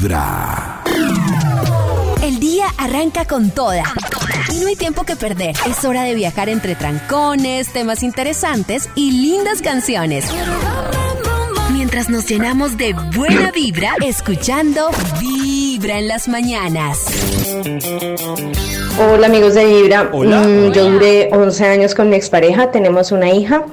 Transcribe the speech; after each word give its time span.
Vibra. 0.00 0.82
El 2.22 2.40
día 2.40 2.64
arranca 2.78 3.26
con 3.26 3.50
toda. 3.50 3.84
Y 4.50 4.60
no 4.60 4.68
hay 4.68 4.76
tiempo 4.76 5.04
que 5.04 5.14
perder. 5.14 5.54
Es 5.68 5.84
hora 5.84 6.04
de 6.04 6.14
viajar 6.14 6.48
entre 6.48 6.74
trancones, 6.74 7.70
temas 7.70 8.02
interesantes 8.02 8.88
y 8.94 9.12
lindas 9.12 9.60
canciones. 9.60 10.24
Mientras 11.72 12.08
nos 12.08 12.26
llenamos 12.26 12.78
de 12.78 12.94
buena 13.14 13.50
vibra, 13.52 13.92
escuchando 14.02 14.88
Vibra 15.20 15.98
en 15.98 16.08
las 16.08 16.28
mañanas. 16.28 17.04
Hola 18.98 19.26
amigos 19.26 19.52
de 19.54 19.66
Vibra. 19.66 20.08
Hola. 20.12 20.40
Mm, 20.40 20.72
Yo 20.72 20.90
duré 20.90 21.28
11 21.30 21.66
años 21.66 21.94
con 21.94 22.08
mi 22.08 22.16
expareja, 22.16 22.70
tenemos 22.70 23.12
una 23.12 23.30
hija. 23.30 23.66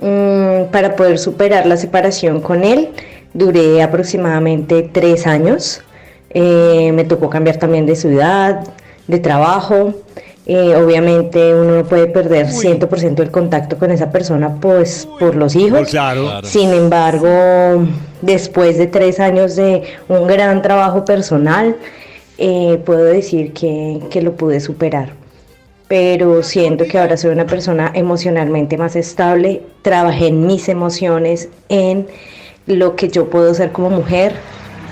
Mm, 0.00 0.70
para 0.70 0.94
poder 0.94 1.18
superar 1.18 1.66
la 1.66 1.76
separación 1.76 2.40
con 2.40 2.62
él, 2.62 2.90
duré 3.38 3.82
aproximadamente 3.82 4.88
3 4.92 5.26
años. 5.26 5.82
Eh, 6.30 6.90
me 6.92 7.04
tocó 7.04 7.30
cambiar 7.30 7.56
también 7.56 7.86
de 7.86 7.96
ciudad, 7.96 8.64
de 9.06 9.18
trabajo. 9.18 9.94
Eh, 10.46 10.74
obviamente 10.76 11.54
uno 11.54 11.76
no 11.76 11.84
puede 11.84 12.06
perder 12.06 12.46
100% 12.46 13.20
el 13.20 13.30
contacto 13.30 13.76
con 13.76 13.90
esa 13.90 14.10
persona 14.10 14.56
pues 14.60 15.06
por 15.18 15.34
los 15.34 15.54
hijos. 15.54 15.88
Claro. 15.90 16.40
Sin 16.42 16.72
embargo, 16.72 17.86
después 18.22 18.78
de 18.78 18.86
tres 18.86 19.20
años 19.20 19.56
de 19.56 19.82
un 20.08 20.26
gran 20.26 20.62
trabajo 20.62 21.04
personal, 21.04 21.76
eh, 22.38 22.80
puedo 22.84 23.04
decir 23.04 23.52
que, 23.52 24.00
que 24.10 24.22
lo 24.22 24.32
pude 24.32 24.60
superar. 24.60 25.10
Pero 25.86 26.42
siento 26.42 26.84
que 26.84 26.98
ahora 26.98 27.16
soy 27.16 27.30
una 27.30 27.46
persona 27.46 27.90
emocionalmente 27.94 28.76
más 28.78 28.96
estable. 28.96 29.62
Trabajé 29.82 30.28
en 30.28 30.46
mis 30.46 30.68
emociones, 30.68 31.48
en 31.68 32.06
lo 32.68 32.94
que 32.96 33.08
yo 33.08 33.28
puedo 33.28 33.52
ser 33.54 33.72
como 33.72 33.90
mujer. 33.90 34.36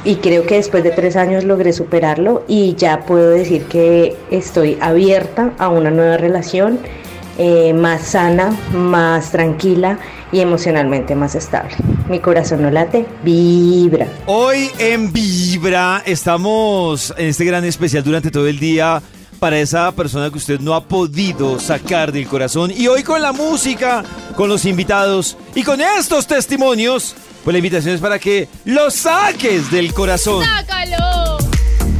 Y 0.05 0.17
creo 0.17 0.47
que 0.47 0.57
después 0.57 0.85
de 0.85 0.91
tres 0.91 1.17
años 1.17 1.45
logré 1.45 1.73
superarlo 1.73 2.45
y 2.47 2.75
ya 2.77 3.05
puedo 3.07 3.31
decir 3.31 3.65
que 3.65 4.17
estoy 4.31 4.79
abierta 4.81 5.53
a 5.59 5.69
una 5.69 5.91
nueva 5.91 6.17
relación 6.17 6.79
eh, 7.39 7.75
más 7.75 8.03
sana, 8.09 8.57
más 8.73 9.31
tranquila 9.31 9.99
y 10.33 10.41
emocionalmente 10.41 11.15
más 11.15 11.35
estable. 11.35 11.75
Mi 12.09 12.21
corazón 12.21 12.63
no 12.63 12.71
late, 12.71 13.05
vibra. 13.25 14.07
Hoy 14.27 14.71
en 14.79 15.13
Vibra 15.13 16.03
estamos 16.07 17.13
en 17.19 17.27
este 17.27 17.45
gran 17.45 17.65
especial 17.65 18.05
durante 18.05 18.31
todo 18.31 18.47
el 18.47 18.59
día 18.59 19.03
para 19.39 19.59
esa 19.59 19.93
persona 19.93 20.31
que 20.31 20.39
usted 20.39 20.61
no 20.61 20.75
ha 20.75 20.85
podido 20.85 21.59
sacar 21.59 22.11
del 22.11 22.27
corazón. 22.27 22.73
Y 22.75 22.87
hoy 22.87 23.03
con 23.03 23.21
la 23.21 23.33
música, 23.33 24.03
con 24.35 24.49
los 24.49 24.65
invitados 24.65 25.37
y 25.55 25.63
con 25.63 25.81
estos 25.81 26.27
testimonios, 26.27 27.15
pues 27.47 27.55
la 27.55 27.59
invitación 27.59 27.95
es 27.95 28.01
para 28.01 28.19
que 28.19 28.49
lo 28.65 28.91
saques 28.91 29.71
del 29.71 29.95
corazón. 29.95 30.45
¡Sácalo! 30.45 31.39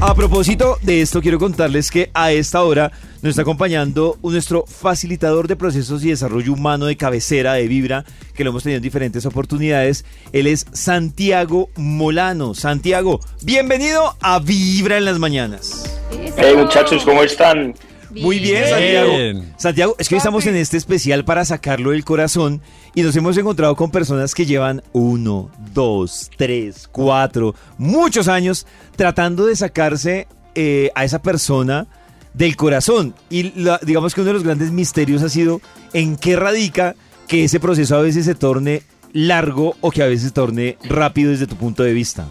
A 0.01 0.13
propósito 0.13 0.77
de 0.83 1.03
esto, 1.03 1.23
quiero 1.23 1.39
contarles 1.39 1.93
que 1.93 2.11
a 2.15 2.33
esta 2.33 2.65
hora 2.65 2.91
nos 3.23 3.31
está 3.31 3.43
acompañando 3.43 4.19
nuestro 4.25 4.67
facilitador 4.67 5.47
de 5.47 5.55
procesos 5.55 6.05
y 6.05 6.09
desarrollo 6.09 6.53
humano 6.53 6.87
de 6.87 6.97
cabecera 6.97 7.53
de 7.53 7.69
Vibra, 7.69 8.05
que 8.35 8.43
lo 8.43 8.51
hemos 8.51 8.65
tenido 8.65 8.79
en 8.79 8.83
diferentes 8.83 9.25
oportunidades. 9.25 10.05
Él 10.33 10.49
es 10.49 10.67
Santiago 10.73 11.71
Molano. 11.77 12.53
Santiago, 12.55 13.21
bienvenido 13.43 14.17
a 14.21 14.41
Vibra 14.41 14.97
en 14.99 15.05
las 15.05 15.21
mañanas. 15.21 16.01
Hey 16.37 16.55
muchachos, 16.57 17.05
¿cómo 17.05 17.23
están? 17.23 17.73
Muy 18.11 18.39
bien, 18.39 18.63
Bien. 18.65 18.69
Santiago. 18.71 19.45
Santiago, 19.59 19.97
es 19.99 20.09
que 20.09 20.15
hoy 20.15 20.19
estamos 20.19 20.47
en 20.47 20.57
este 20.57 20.77
especial 20.77 21.25
para 21.25 21.45
sacarlo 21.45 21.91
del 21.91 22.05
corazón 22.05 22.61
y 22.95 23.03
nos 23.03 23.15
hemos 23.17 23.37
encontrado 23.37 23.75
con 23.77 23.91
personas 23.91 24.35
que 24.35 24.47
llevan 24.47 24.83
uno, 24.93 25.51
dos, 25.75 26.31
tres, 26.37 26.89
cuatro, 26.91 27.55
muchos 27.79 28.29
años 28.29 28.67
tratando 28.97 29.47
de 29.47 29.57
sacarse 29.57 30.29
eh, 30.55 30.91
a 30.95 31.05
esa 31.05 31.21
persona 31.21 31.87
del 32.33 32.57
corazón. 32.57 33.15
Y 33.31 33.59
la- 33.61 33.81
digamos 33.83 34.15
que 34.15 34.21
uno 34.21 34.29
de 34.29 34.35
los 34.35 34.45
grandes 34.45 34.71
misterios 34.71 35.23
ha 35.23 35.29
sido 35.29 35.61
en 35.93 36.17
qué 36.17 36.37
radica 36.37 36.95
que 37.29 37.45
ese 37.45 37.59
proceso 37.61 37.97
a 37.97 38.03
veces 38.03 38.25
se 38.25 38.35
torne 38.35 38.83
largo 39.13 39.77
o 39.81 39.91
que 39.91 40.03
a 40.03 40.07
veces 40.07 40.25
se 40.29 40.31
torne 40.31 40.77
rápido 40.85 41.31
desde 41.33 41.47
tu 41.47 41.57
punto 41.57 41.83
de 41.83 41.93
vista. 41.93 42.27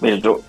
Bueno, 0.00 0.16
yo, 0.16 0.40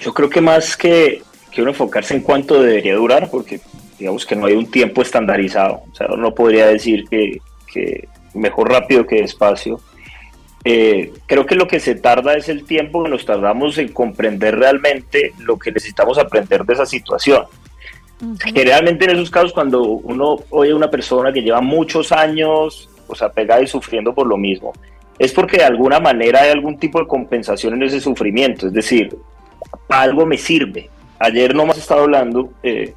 yo 0.00 0.14
creo 0.14 0.28
que 0.30 0.40
más 0.40 0.76
que, 0.76 1.22
que 1.50 1.62
uno 1.62 1.70
enfocarse 1.70 2.14
en 2.14 2.22
cuánto 2.22 2.62
debería 2.62 2.94
durar, 2.94 3.30
porque 3.30 3.60
digamos 3.98 4.24
que 4.24 4.36
no 4.36 4.46
hay 4.46 4.54
un 4.54 4.70
tiempo 4.70 5.02
estandarizado, 5.02 5.82
o 5.90 5.94
sea, 5.94 6.06
uno 6.08 6.16
no 6.16 6.34
podría 6.34 6.66
decir 6.66 7.04
que, 7.08 7.38
que 7.72 8.08
mejor 8.34 8.70
rápido 8.70 9.06
que 9.06 9.22
despacio. 9.22 9.80
Eh, 10.64 11.12
creo 11.26 11.46
que 11.46 11.54
lo 11.54 11.66
que 11.66 11.80
se 11.80 11.94
tarda 11.94 12.34
es 12.34 12.48
el 12.48 12.64
tiempo 12.64 13.02
que 13.02 13.10
nos 13.10 13.24
tardamos 13.24 13.78
en 13.78 13.88
comprender 13.88 14.58
realmente 14.58 15.32
lo 15.38 15.58
que 15.58 15.72
necesitamos 15.72 16.18
aprender 16.18 16.64
de 16.64 16.74
esa 16.74 16.86
situación. 16.86 17.44
Generalmente 18.44 19.06
en 19.06 19.12
esos 19.12 19.30
casos 19.30 19.52
cuando 19.54 19.82
uno 19.82 20.40
oye 20.50 20.72
a 20.72 20.76
una 20.76 20.90
persona 20.90 21.32
que 21.32 21.40
lleva 21.40 21.62
muchos 21.62 22.12
años, 22.12 22.90
o 23.06 23.14
sea, 23.14 23.30
pegada 23.30 23.62
y 23.62 23.66
sufriendo 23.66 24.14
por 24.14 24.26
lo 24.26 24.36
mismo, 24.36 24.74
es 25.18 25.32
porque 25.32 25.56
de 25.58 25.64
alguna 25.64 26.00
manera 26.00 26.42
hay 26.42 26.50
algún 26.50 26.78
tipo 26.78 27.00
de 27.00 27.06
compensación 27.06 27.74
en 27.74 27.84
ese 27.84 28.00
sufrimiento, 28.00 28.66
es 28.66 28.74
decir, 28.74 29.16
algo 29.88 30.26
me 30.26 30.36
sirve. 30.36 30.90
Ayer 31.20 31.54
nomás 31.54 31.78
estaba 31.78 32.02
hablando 32.02 32.50
eh, 32.62 32.94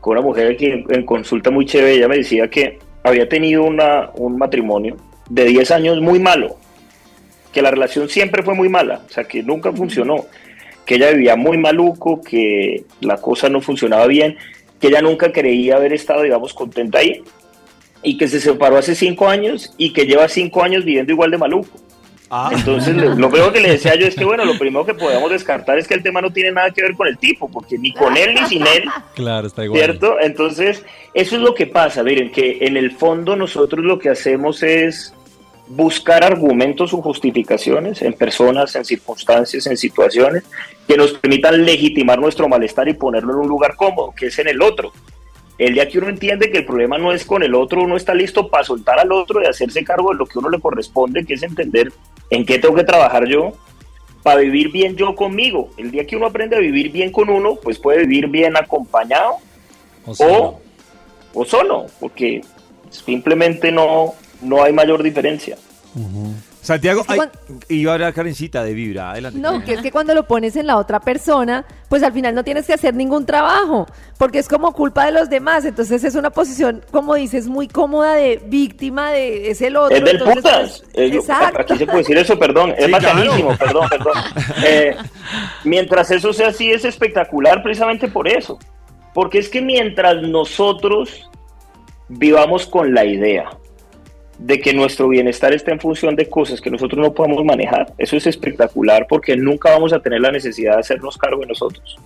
con 0.00 0.16
una 0.16 0.26
mujer 0.26 0.56
que 0.56 0.72
en, 0.72 0.86
en 0.88 1.04
consulta 1.04 1.50
muy 1.50 1.66
chévere, 1.66 1.94
ella 1.94 2.08
me 2.08 2.16
decía 2.16 2.48
que 2.48 2.78
había 3.04 3.28
tenido 3.28 3.64
una, 3.64 4.10
un 4.14 4.36
matrimonio 4.36 4.96
de 5.28 5.44
10 5.44 5.70
años 5.70 6.00
muy 6.00 6.18
malo, 6.18 6.56
que 7.52 7.62
la 7.62 7.70
relación 7.70 8.08
siempre 8.08 8.42
fue 8.42 8.54
muy 8.54 8.68
mala, 8.68 9.02
o 9.06 9.10
sea, 9.10 9.24
que 9.24 9.42
nunca 9.42 9.72
funcionó, 9.72 10.26
que 10.84 10.96
ella 10.96 11.10
vivía 11.12 11.36
muy 11.36 11.58
maluco, 11.58 12.20
que 12.20 12.84
la 13.00 13.18
cosa 13.18 13.48
no 13.48 13.60
funcionaba 13.60 14.06
bien, 14.06 14.36
que 14.80 14.88
ella 14.88 15.02
nunca 15.02 15.30
creía 15.30 15.76
haber 15.76 15.92
estado, 15.92 16.22
digamos, 16.22 16.54
contenta 16.54 16.98
ahí, 16.98 17.22
y 18.02 18.16
que 18.16 18.28
se 18.28 18.40
separó 18.40 18.78
hace 18.78 18.94
cinco 18.94 19.28
años 19.28 19.74
y 19.76 19.92
que 19.92 20.06
lleva 20.06 20.26
cinco 20.28 20.62
años 20.62 20.84
viviendo 20.84 21.12
igual 21.12 21.30
de 21.30 21.38
maluco. 21.38 21.68
Entonces, 22.52 22.94
le- 22.96 23.16
lo 23.16 23.28
primero 23.28 23.52
que 23.52 23.60
le 23.60 23.70
decía 23.72 23.96
yo 23.96 24.06
es 24.06 24.14
que, 24.14 24.24
bueno, 24.24 24.44
lo 24.44 24.56
primero 24.58 24.86
que 24.86 24.94
podemos 24.94 25.30
descartar 25.30 25.78
es 25.78 25.88
que 25.88 25.94
el 25.94 26.02
tema 26.02 26.20
no 26.20 26.32
tiene 26.32 26.52
nada 26.52 26.70
que 26.70 26.82
ver 26.82 26.94
con 26.94 27.08
el 27.08 27.18
tipo, 27.18 27.50
porque 27.50 27.76
ni 27.76 27.92
con 27.92 28.16
él 28.16 28.34
ni 28.34 28.46
sin 28.46 28.66
él, 28.66 28.84
Claro, 29.14 29.48
está 29.48 29.64
igual. 29.64 29.80
¿cierto? 29.80 30.20
Entonces, 30.20 30.84
eso 31.12 31.36
es 31.36 31.42
lo 31.42 31.54
que 31.54 31.66
pasa. 31.66 32.02
Miren, 32.04 32.30
que 32.30 32.58
en 32.60 32.76
el 32.76 32.92
fondo 32.92 33.34
nosotros 33.34 33.84
lo 33.84 33.98
que 33.98 34.10
hacemos 34.10 34.62
es 34.62 35.12
buscar 35.66 36.24
argumentos 36.24 36.92
o 36.94 37.02
justificaciones 37.02 38.02
en 38.02 38.12
personas, 38.12 38.74
en 38.76 38.84
circunstancias, 38.84 39.66
en 39.66 39.76
situaciones 39.76 40.44
que 40.86 40.96
nos 40.96 41.12
permitan 41.14 41.64
legitimar 41.64 42.18
nuestro 42.18 42.48
malestar 42.48 42.88
y 42.88 42.94
ponerlo 42.94 43.32
en 43.34 43.38
un 43.40 43.48
lugar 43.48 43.76
cómodo, 43.76 44.12
que 44.16 44.26
es 44.26 44.38
en 44.38 44.48
el 44.48 44.62
otro. 44.62 44.92
El 45.58 45.74
día 45.74 45.88
que 45.88 45.98
uno 45.98 46.08
entiende 46.08 46.50
que 46.50 46.58
el 46.58 46.64
problema 46.64 46.96
no 46.96 47.12
es 47.12 47.24
con 47.24 47.42
el 47.42 47.54
otro, 47.54 47.82
uno 47.82 47.96
está 47.96 48.14
listo 48.14 48.48
para 48.48 48.64
soltar 48.64 48.98
al 48.98 49.12
otro 49.12 49.42
y 49.42 49.46
hacerse 49.46 49.84
cargo 49.84 50.10
de 50.10 50.16
lo 50.18 50.26
que 50.26 50.38
uno 50.38 50.48
le 50.48 50.58
corresponde, 50.58 51.24
que 51.24 51.34
es 51.34 51.42
entender 51.42 51.92
en 52.30 52.46
qué 52.46 52.58
tengo 52.58 52.74
que 52.74 52.84
trabajar 52.84 53.26
yo 53.26 53.52
para 54.22 54.40
vivir 54.40 54.70
bien 54.70 54.96
yo 54.96 55.14
conmigo. 55.14 55.70
El 55.76 55.90
día 55.90 56.06
que 56.06 56.16
uno 56.16 56.26
aprende 56.26 56.56
a 56.56 56.60
vivir 56.60 56.90
bien 56.90 57.10
con 57.10 57.28
uno, 57.28 57.56
pues 57.56 57.78
puede 57.78 58.00
vivir 58.06 58.28
bien 58.28 58.56
acompañado 58.56 59.36
O 60.06 60.14
sea, 60.14 60.28
o, 60.28 60.60
o 61.34 61.44
solo, 61.44 61.86
porque 61.98 62.42
simplemente 62.90 63.72
no, 63.72 64.14
no 64.42 64.62
hay 64.62 64.72
mayor 64.72 65.02
diferencia. 65.02 65.56
Santiago, 66.62 67.00
Es 67.00 67.06
que 67.06 67.14
ay, 67.14 67.28
iba 67.68 67.92
a 67.92 67.94
hablar 67.94 68.12
Karencita 68.12 68.62
de 68.62 68.74
Vibra. 68.74 69.12
Adelante. 69.12 69.38
No, 69.38 69.50
Karen. 69.52 69.62
que 69.64 69.72
es 69.74 69.80
que 69.80 69.90
cuando 69.90 70.14
lo 70.14 70.26
pones 70.26 70.56
en 70.56 70.66
la 70.66 70.76
otra 70.76 71.00
persona, 71.00 71.64
pues 71.88 72.02
al 72.02 72.12
final 72.12 72.34
no 72.34 72.44
tienes 72.44 72.66
que 72.66 72.74
hacer 72.74 72.94
ningún 72.94 73.24
trabajo, 73.24 73.86
porque 74.18 74.38
es 74.38 74.48
como 74.48 74.72
culpa 74.72 75.06
de 75.06 75.12
los 75.12 75.30
demás. 75.30 75.64
Entonces 75.64 76.04
es 76.04 76.14
una 76.14 76.30
posición, 76.30 76.84
como 76.90 77.14
dices, 77.14 77.46
muy 77.48 77.66
cómoda 77.66 78.14
de 78.14 78.42
víctima 78.46 79.10
de 79.10 79.50
es 79.50 79.62
el 79.62 79.76
otro. 79.76 79.96
Es 79.96 80.04
del 80.04 80.16
entonces, 80.16 80.36
putas. 80.36 80.82
pues, 80.92 81.10
Eh, 81.12 81.16
exacto. 81.16 81.60
aquí 81.62 81.76
se 81.78 81.86
puede 81.86 81.98
decir 81.98 82.18
eso, 82.18 82.38
perdón. 82.38 82.74
Es 82.78 82.84
Sí, 82.86 82.90
bacanísimo, 82.92 83.56
perdón, 83.56 83.88
perdón. 83.88 84.14
Eh, 84.64 84.96
mientras 85.64 86.10
eso 86.10 86.32
sea 86.32 86.48
así, 86.48 86.70
es 86.70 86.84
espectacular 86.84 87.62
precisamente 87.62 88.08
por 88.08 88.28
eso. 88.28 88.58
Porque 89.14 89.38
es 89.38 89.48
que 89.48 89.62
mientras 89.62 90.22
nosotros 90.22 91.28
vivamos 92.08 92.66
con 92.66 92.92
la 92.94 93.04
idea 93.04 93.50
de 94.40 94.58
que 94.58 94.72
nuestro 94.72 95.08
bienestar 95.08 95.52
está 95.52 95.70
en 95.70 95.80
función 95.80 96.16
de 96.16 96.28
cosas 96.28 96.60
que 96.60 96.70
nosotros 96.70 96.98
no 96.98 97.12
podemos 97.12 97.44
manejar, 97.44 97.92
eso 97.98 98.16
es 98.16 98.26
espectacular 98.26 99.06
porque 99.08 99.36
nunca 99.36 99.70
vamos 99.70 99.92
a 99.92 100.00
tener 100.00 100.20
la 100.20 100.32
necesidad 100.32 100.74
de 100.74 100.80
hacernos 100.80 101.18
cargo 101.18 101.42
de 101.42 101.48
nosotros. 101.48 101.98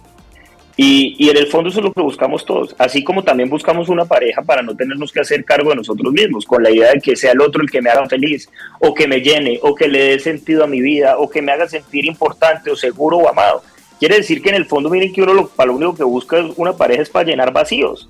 Y, 0.77 1.15
y 1.25 1.31
en 1.31 1.37
el 1.37 1.47
fondo 1.47 1.71
eso 1.71 1.79
es 1.79 1.85
lo 1.85 1.93
que 1.93 2.01
buscamos 2.01 2.45
todos, 2.45 2.75
así 2.79 3.05
como 3.05 3.23
también 3.23 3.49
buscamos 3.49 3.89
una 3.89 4.05
pareja 4.05 4.43
para 4.43 4.63
no 4.63 4.75
tenernos 4.75 5.13
que 5.13 5.21
hacer 5.21 5.45
cargo 5.45 5.71
de 5.71 5.77
nosotros 5.77 6.13
mismos, 6.13 6.45
con 6.45 6.65
la 6.65 6.71
idea 6.71 6.93
de 6.93 7.01
que 7.01 7.15
sea 7.15 7.31
el 7.31 7.41
otro 7.41 7.63
el 7.63 7.71
que 7.71 7.81
me 7.81 7.91
haga 7.91 8.09
feliz, 8.09 8.51
o 8.81 8.93
que 8.93 9.07
me 9.07 9.21
llene, 9.21 9.61
o 9.63 9.73
que 9.73 9.87
le 9.87 10.09
dé 10.09 10.19
sentido 10.19 10.65
a 10.65 10.67
mi 10.67 10.81
vida, 10.81 11.17
o 11.19 11.31
que 11.31 11.41
me 11.41 11.53
haga 11.53 11.69
sentir 11.69 12.05
importante, 12.07 12.69
o 12.69 12.75
seguro, 12.75 13.19
o 13.19 13.29
amado. 13.29 13.63
Quiere 14.01 14.17
decir 14.17 14.43
que 14.43 14.49
en 14.49 14.57
el 14.57 14.67
fondo, 14.67 14.91
miren 14.91 15.13
que 15.13 15.23
uno 15.23 15.35
lo, 15.35 15.49
para 15.49 15.69
lo 15.69 15.77
único 15.77 15.95
que 15.95 16.03
busca 16.03 16.45
una 16.57 16.73
pareja 16.73 17.03
es 17.03 17.11
para 17.11 17.27
llenar 17.27 17.53
vacíos. 17.53 18.09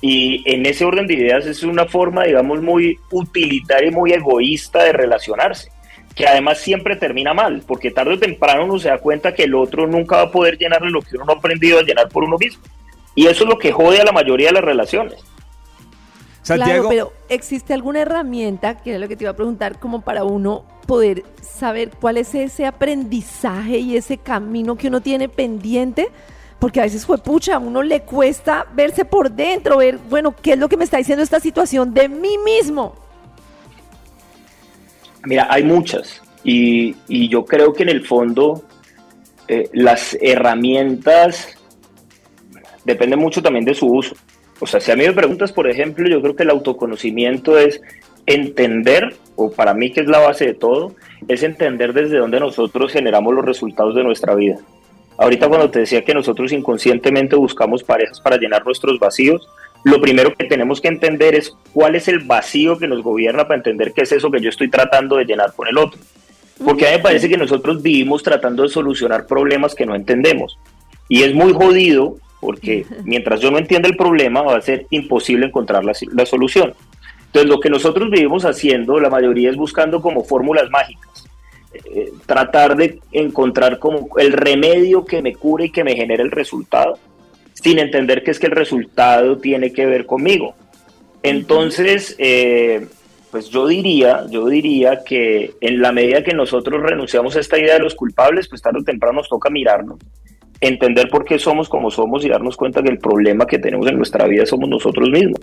Y 0.00 0.42
en 0.44 0.66
ese 0.66 0.84
orden 0.84 1.06
de 1.06 1.14
ideas 1.14 1.46
es 1.46 1.62
una 1.62 1.86
forma, 1.86 2.24
digamos, 2.24 2.60
muy 2.60 2.98
utilitaria 3.10 3.88
y 3.88 3.94
muy 3.94 4.12
egoísta 4.12 4.84
de 4.84 4.92
relacionarse. 4.92 5.70
que 6.16 6.26
además 6.26 6.58
siempre 6.58 6.96
termina 6.96 7.34
mal, 7.34 7.62
porque 7.66 7.90
tarde 7.90 8.14
o 8.14 8.18
temprano 8.18 8.64
uno 8.64 8.78
se 8.78 8.88
da 8.88 8.96
cuenta 8.96 9.34
que 9.34 9.44
el 9.44 9.54
otro 9.54 9.86
nunca 9.86 10.16
va 10.16 10.22
a 10.22 10.30
poder 10.30 10.56
llenarle 10.56 10.90
lo 10.90 11.02
que 11.02 11.14
uno 11.14 11.26
no 11.26 11.32
ha 11.34 11.36
aprendido 11.36 11.78
a 11.78 11.82
llenar 11.82 12.08
por 12.08 12.24
uno 12.24 12.38
mismo. 12.38 12.62
Y 13.14 13.26
eso 13.26 13.44
es 13.44 13.50
lo 13.50 13.58
que 13.58 13.70
jode 13.70 14.00
a 14.00 14.04
la 14.04 14.12
mayoría 14.12 14.46
de 14.48 14.54
las 14.54 14.64
relaciones. 14.64 15.14
Santiago. 16.40 16.88
Claro, 16.88 16.88
pero 16.88 17.12
¿existe 17.28 17.74
alguna 17.74 18.00
herramienta, 18.00 18.78
que 18.78 18.90
era 18.90 18.98
lo 18.98 19.08
que 19.08 19.16
te 19.16 19.24
iba 19.24 19.32
a 19.32 19.36
preguntar, 19.36 19.78
como 19.78 20.00
para 20.00 20.24
uno 20.24 20.64
poder 20.86 21.24
saber 21.42 21.90
cuál 22.00 22.16
es 22.16 22.34
ese 22.34 22.64
aprendizaje 22.64 23.78
y 23.78 23.96
ese 23.98 24.16
camino 24.16 24.76
que 24.76 24.88
uno 24.88 25.02
tiene 25.02 25.28
pendiente? 25.28 26.08
Porque 26.58 26.80
a 26.80 26.84
veces, 26.84 27.04
fue 27.04 27.18
pucha, 27.18 27.56
a 27.56 27.58
uno 27.58 27.82
le 27.82 28.00
cuesta 28.00 28.66
verse 28.74 29.04
por 29.04 29.30
dentro, 29.30 29.78
ver, 29.78 29.98
bueno, 30.08 30.34
¿qué 30.40 30.52
es 30.52 30.58
lo 30.58 30.68
que 30.68 30.76
me 30.76 30.84
está 30.84 30.96
diciendo 30.96 31.22
esta 31.22 31.38
situación 31.38 31.92
de 31.92 32.08
mí 32.08 32.38
mismo? 32.44 32.94
Mira, 35.24 35.46
hay 35.50 35.64
muchas. 35.64 36.22
Y, 36.42 36.94
yo 37.28 37.44
creo 37.44 37.72
que 37.72 37.82
en 37.82 37.88
el 37.88 38.06
fondo 38.06 38.62
eh, 39.48 39.68
las 39.72 40.16
herramientas 40.20 41.58
dependen 42.84 43.18
mucho 43.18 43.42
también 43.42 43.64
de 43.64 43.74
su 43.74 43.86
uso. 43.86 44.14
O 44.60 44.66
sea, 44.66 44.80
si 44.80 44.90
a 44.90 44.96
mí 44.96 45.04
me 45.04 45.12
preguntas, 45.12 45.52
por 45.52 45.68
ejemplo, 45.68 46.08
yo 46.08 46.22
creo 46.22 46.36
que 46.36 46.44
el 46.44 46.50
autoconocimiento 46.50 47.58
es 47.58 47.80
entender, 48.24 49.16
o 49.34 49.50
para 49.50 49.74
mí 49.74 49.92
que 49.92 50.00
es 50.00 50.06
la 50.06 50.20
base 50.20 50.46
de 50.46 50.54
todo, 50.54 50.94
es 51.28 51.42
entender 51.42 51.92
desde 51.92 52.18
dónde 52.18 52.40
nosotros 52.40 52.92
generamos 52.92 53.34
los 53.34 53.44
resultados 53.44 53.94
de 53.94 54.04
nuestra 54.04 54.34
vida. 54.34 54.58
Ahorita 55.18 55.48
cuando 55.48 55.70
te 55.70 55.80
decía 55.80 56.04
que 56.04 56.14
nosotros 56.14 56.52
inconscientemente 56.52 57.36
buscamos 57.36 57.82
parejas 57.82 58.20
para 58.20 58.36
llenar 58.36 58.64
nuestros 58.64 58.98
vacíos, 58.98 59.48
lo 59.84 60.00
primero 60.00 60.34
que 60.34 60.44
tenemos 60.44 60.80
que 60.80 60.88
entender 60.88 61.34
es 61.34 61.56
cuál 61.72 61.94
es 61.94 62.08
el 62.08 62.20
vacío 62.20 62.78
que 62.78 62.88
nos 62.88 63.02
gobierna 63.02 63.44
para 63.44 63.58
entender 63.58 63.92
qué 63.92 64.02
es 64.02 64.12
eso 64.12 64.30
que 64.30 64.40
yo 64.40 64.50
estoy 64.50 64.68
tratando 64.68 65.16
de 65.16 65.24
llenar 65.24 65.52
con 65.54 65.68
el 65.68 65.78
otro. 65.78 66.00
Porque 66.64 66.86
a 66.86 66.90
mí 66.90 66.96
me 66.96 67.02
parece 67.02 67.28
que 67.28 67.36
nosotros 67.36 67.82
vivimos 67.82 68.22
tratando 68.22 68.62
de 68.62 68.68
solucionar 68.68 69.26
problemas 69.26 69.74
que 69.74 69.86
no 69.86 69.94
entendemos. 69.94 70.58
Y 71.08 71.22
es 71.22 71.34
muy 71.34 71.52
jodido 71.52 72.16
porque 72.40 72.86
mientras 73.04 73.40
yo 73.40 73.50
no 73.50 73.58
entienda 73.58 73.88
el 73.88 73.96
problema 73.96 74.42
va 74.42 74.56
a 74.56 74.62
ser 74.62 74.86
imposible 74.90 75.46
encontrar 75.46 75.84
la, 75.84 76.26
solución. 76.26 76.74
Entonces 77.26 77.50
lo 77.50 77.60
que 77.60 77.70
nosotros 77.70 78.10
vivimos 78.10 78.44
haciendo, 78.44 78.98
la 78.98 79.10
mayoría 79.10 79.50
es 79.50 79.56
buscando 79.56 80.00
como 80.00 80.24
fórmulas 80.24 80.70
mágicas, 80.70 81.25
eh, 81.84 82.12
tratar 82.26 82.76
de 82.76 83.00
encontrar 83.12 83.78
como 83.78 84.08
el 84.18 84.32
remedio 84.32 85.04
que 85.04 85.22
me 85.22 85.34
cure 85.34 85.66
y 85.66 85.70
que 85.70 85.84
me 85.84 85.96
genere 85.96 86.22
el 86.22 86.30
resultado, 86.30 86.98
sin 87.52 87.78
entender 87.78 88.22
que 88.22 88.30
es 88.30 88.38
que 88.38 88.46
el 88.46 88.52
resultado 88.52 89.38
tiene 89.38 89.72
que 89.72 89.86
ver 89.86 90.06
conmigo. 90.06 90.54
Entonces, 91.22 92.14
eh, 92.18 92.86
pues 93.30 93.48
yo 93.48 93.66
diría, 93.66 94.26
yo 94.30 94.46
diría 94.46 95.02
que 95.04 95.54
en 95.60 95.80
la 95.80 95.92
medida 95.92 96.22
que 96.22 96.34
nosotros 96.34 96.82
renunciamos 96.82 97.36
a 97.36 97.40
esta 97.40 97.58
idea 97.58 97.74
de 97.74 97.80
los 97.80 97.94
culpables, 97.94 98.48
pues 98.48 98.62
tarde 98.62 98.80
o 98.80 98.84
temprano 98.84 99.18
nos 99.18 99.28
toca 99.28 99.50
mirarnos 99.50 99.98
entender 100.60 101.08
por 101.08 101.24
qué 101.24 101.38
somos 101.38 101.68
como 101.68 101.90
somos 101.90 102.24
y 102.24 102.28
darnos 102.28 102.56
cuenta 102.56 102.82
que 102.82 102.88
el 102.88 102.98
problema 102.98 103.46
que 103.46 103.58
tenemos 103.58 103.86
en 103.86 103.96
nuestra 103.96 104.26
vida 104.26 104.46
somos 104.46 104.68
nosotros 104.68 105.10
mismos. 105.10 105.40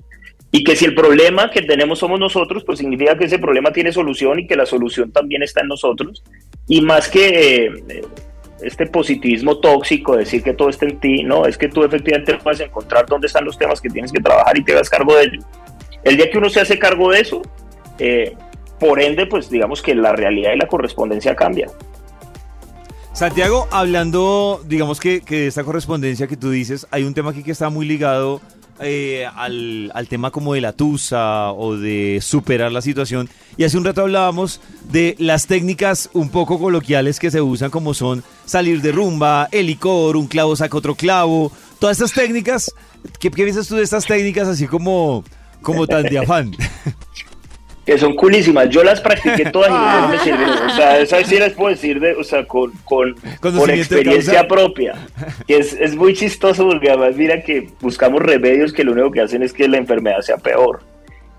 Y 0.55 0.63
que 0.63 0.75
si 0.75 0.85
el 0.85 0.93
problema 0.93 1.49
que 1.49 1.63
tenemos 1.63 1.97
somos 1.97 2.19
nosotros, 2.19 2.63
pues 2.63 2.77
significa 2.77 3.17
que 3.17 3.25
ese 3.25 3.39
problema 3.39 3.73
tiene 3.73 3.91
solución 3.91 4.39
y 4.39 4.45
que 4.45 4.55
la 4.55 4.67
solución 4.67 5.11
también 5.11 5.41
está 5.41 5.61
en 5.61 5.67
nosotros. 5.67 6.23
Y 6.67 6.81
más 6.81 7.09
que 7.09 7.65
eh, 7.65 8.01
este 8.61 8.85
positivismo 8.85 9.59
tóxico, 9.59 10.15
decir 10.15 10.43
que 10.43 10.53
todo 10.53 10.69
está 10.69 10.85
en 10.85 10.99
ti, 10.99 11.23
no, 11.23 11.47
es 11.47 11.57
que 11.57 11.69
tú 11.69 11.83
efectivamente 11.83 12.37
puedes 12.37 12.59
encontrar 12.59 13.07
dónde 13.07 13.25
están 13.25 13.45
los 13.45 13.57
temas 13.57 13.81
que 13.81 13.89
tienes 13.89 14.11
que 14.11 14.21
trabajar 14.21 14.55
y 14.55 14.63
te 14.63 14.73
das 14.73 14.91
cargo 14.91 15.15
de 15.15 15.23
ellos. 15.23 15.45
El 16.03 16.17
día 16.17 16.29
que 16.29 16.37
uno 16.37 16.47
se 16.51 16.61
hace 16.61 16.77
cargo 16.77 17.09
de 17.09 17.21
eso, 17.21 17.41
eh, 17.97 18.35
por 18.79 19.01
ende, 19.01 19.25
pues 19.25 19.49
digamos 19.49 19.81
que 19.81 19.95
la 19.95 20.13
realidad 20.13 20.53
y 20.53 20.57
la 20.57 20.67
correspondencia 20.67 21.35
cambia. 21.35 21.67
Santiago, 23.13 23.67
hablando, 23.71 24.61
digamos 24.67 24.99
que, 24.99 25.21
de 25.21 25.47
esta 25.47 25.63
correspondencia 25.63 26.27
que 26.27 26.37
tú 26.37 26.51
dices, 26.51 26.85
hay 26.91 27.05
un 27.05 27.15
tema 27.15 27.31
aquí 27.31 27.41
que 27.41 27.51
está 27.51 27.69
muy 27.69 27.87
ligado 27.87 28.39
eh, 28.79 29.25
al, 29.35 29.91
tema 30.09 30.31
como 30.31 30.53
de 30.53 30.61
la 30.61 30.73
tusa 30.73 31.51
o 31.51 31.77
de 31.77 32.19
superar 32.21 32.71
la 32.71 32.81
situación. 32.81 33.29
Y 33.57 33.63
hace 33.63 33.77
un 33.77 33.85
rato 33.85 34.01
hablábamos 34.01 34.61
de 34.91 35.15
las 35.19 35.47
técnicas 35.47 36.09
un 36.13 36.29
poco 36.29 36.59
coloquiales 36.59 37.19
que 37.19 37.31
se 37.31 37.41
usan 37.41 37.69
como 37.69 37.93
son 37.93 38.23
salir 38.45 38.81
de 38.81 38.91
rumba, 38.91 39.47
el 39.51 39.67
licor, 39.67 40.17
un 40.17 40.27
clavo 40.27 40.55
saca 40.55 40.77
otro 40.77 40.95
clavo. 40.95 41.51
Todas 41.79 41.99
estas 41.99 42.13
técnicas, 42.13 42.73
¿qué, 43.19 43.29
qué 43.29 43.43
piensas 43.43 43.67
tú 43.67 43.75
de 43.75 43.83
estas 43.83 44.05
técnicas 44.05 44.47
así 44.47 44.67
como, 44.67 45.23
como 45.61 45.87
tan 45.87 46.03
de 46.03 46.19
afán? 46.19 46.51
que 47.85 47.97
son 47.97 48.15
culísimas. 48.15 48.69
Yo 48.69 48.83
las 48.83 49.01
practiqué 49.01 49.45
todas 49.51 49.69
y 49.69 49.73
no 49.73 50.07
me 50.07 50.17
sirvieron. 50.19 50.69
O 50.69 50.69
sea, 50.75 50.99
esas 50.99 51.27
sí 51.27 51.37
las 51.37 51.53
puedo 51.53 51.69
decir 51.69 51.99
de, 51.99 52.13
o 52.13 52.23
sea, 52.23 52.45
con, 52.45 52.71
con, 52.83 53.15
con 53.41 53.69
experiencia 53.69 54.47
propia. 54.47 54.95
Que 55.47 55.57
es, 55.57 55.73
es, 55.73 55.95
muy 55.95 56.13
chistoso 56.13 56.65
porque 56.67 56.89
además 56.89 57.15
mira 57.15 57.41
que 57.41 57.69
buscamos 57.81 58.21
remedios 58.21 58.73
que 58.73 58.83
lo 58.83 58.93
único 58.93 59.11
que 59.11 59.21
hacen 59.21 59.43
es 59.43 59.53
que 59.53 59.67
la 59.67 59.77
enfermedad 59.77 60.21
sea 60.21 60.37
peor. 60.37 60.81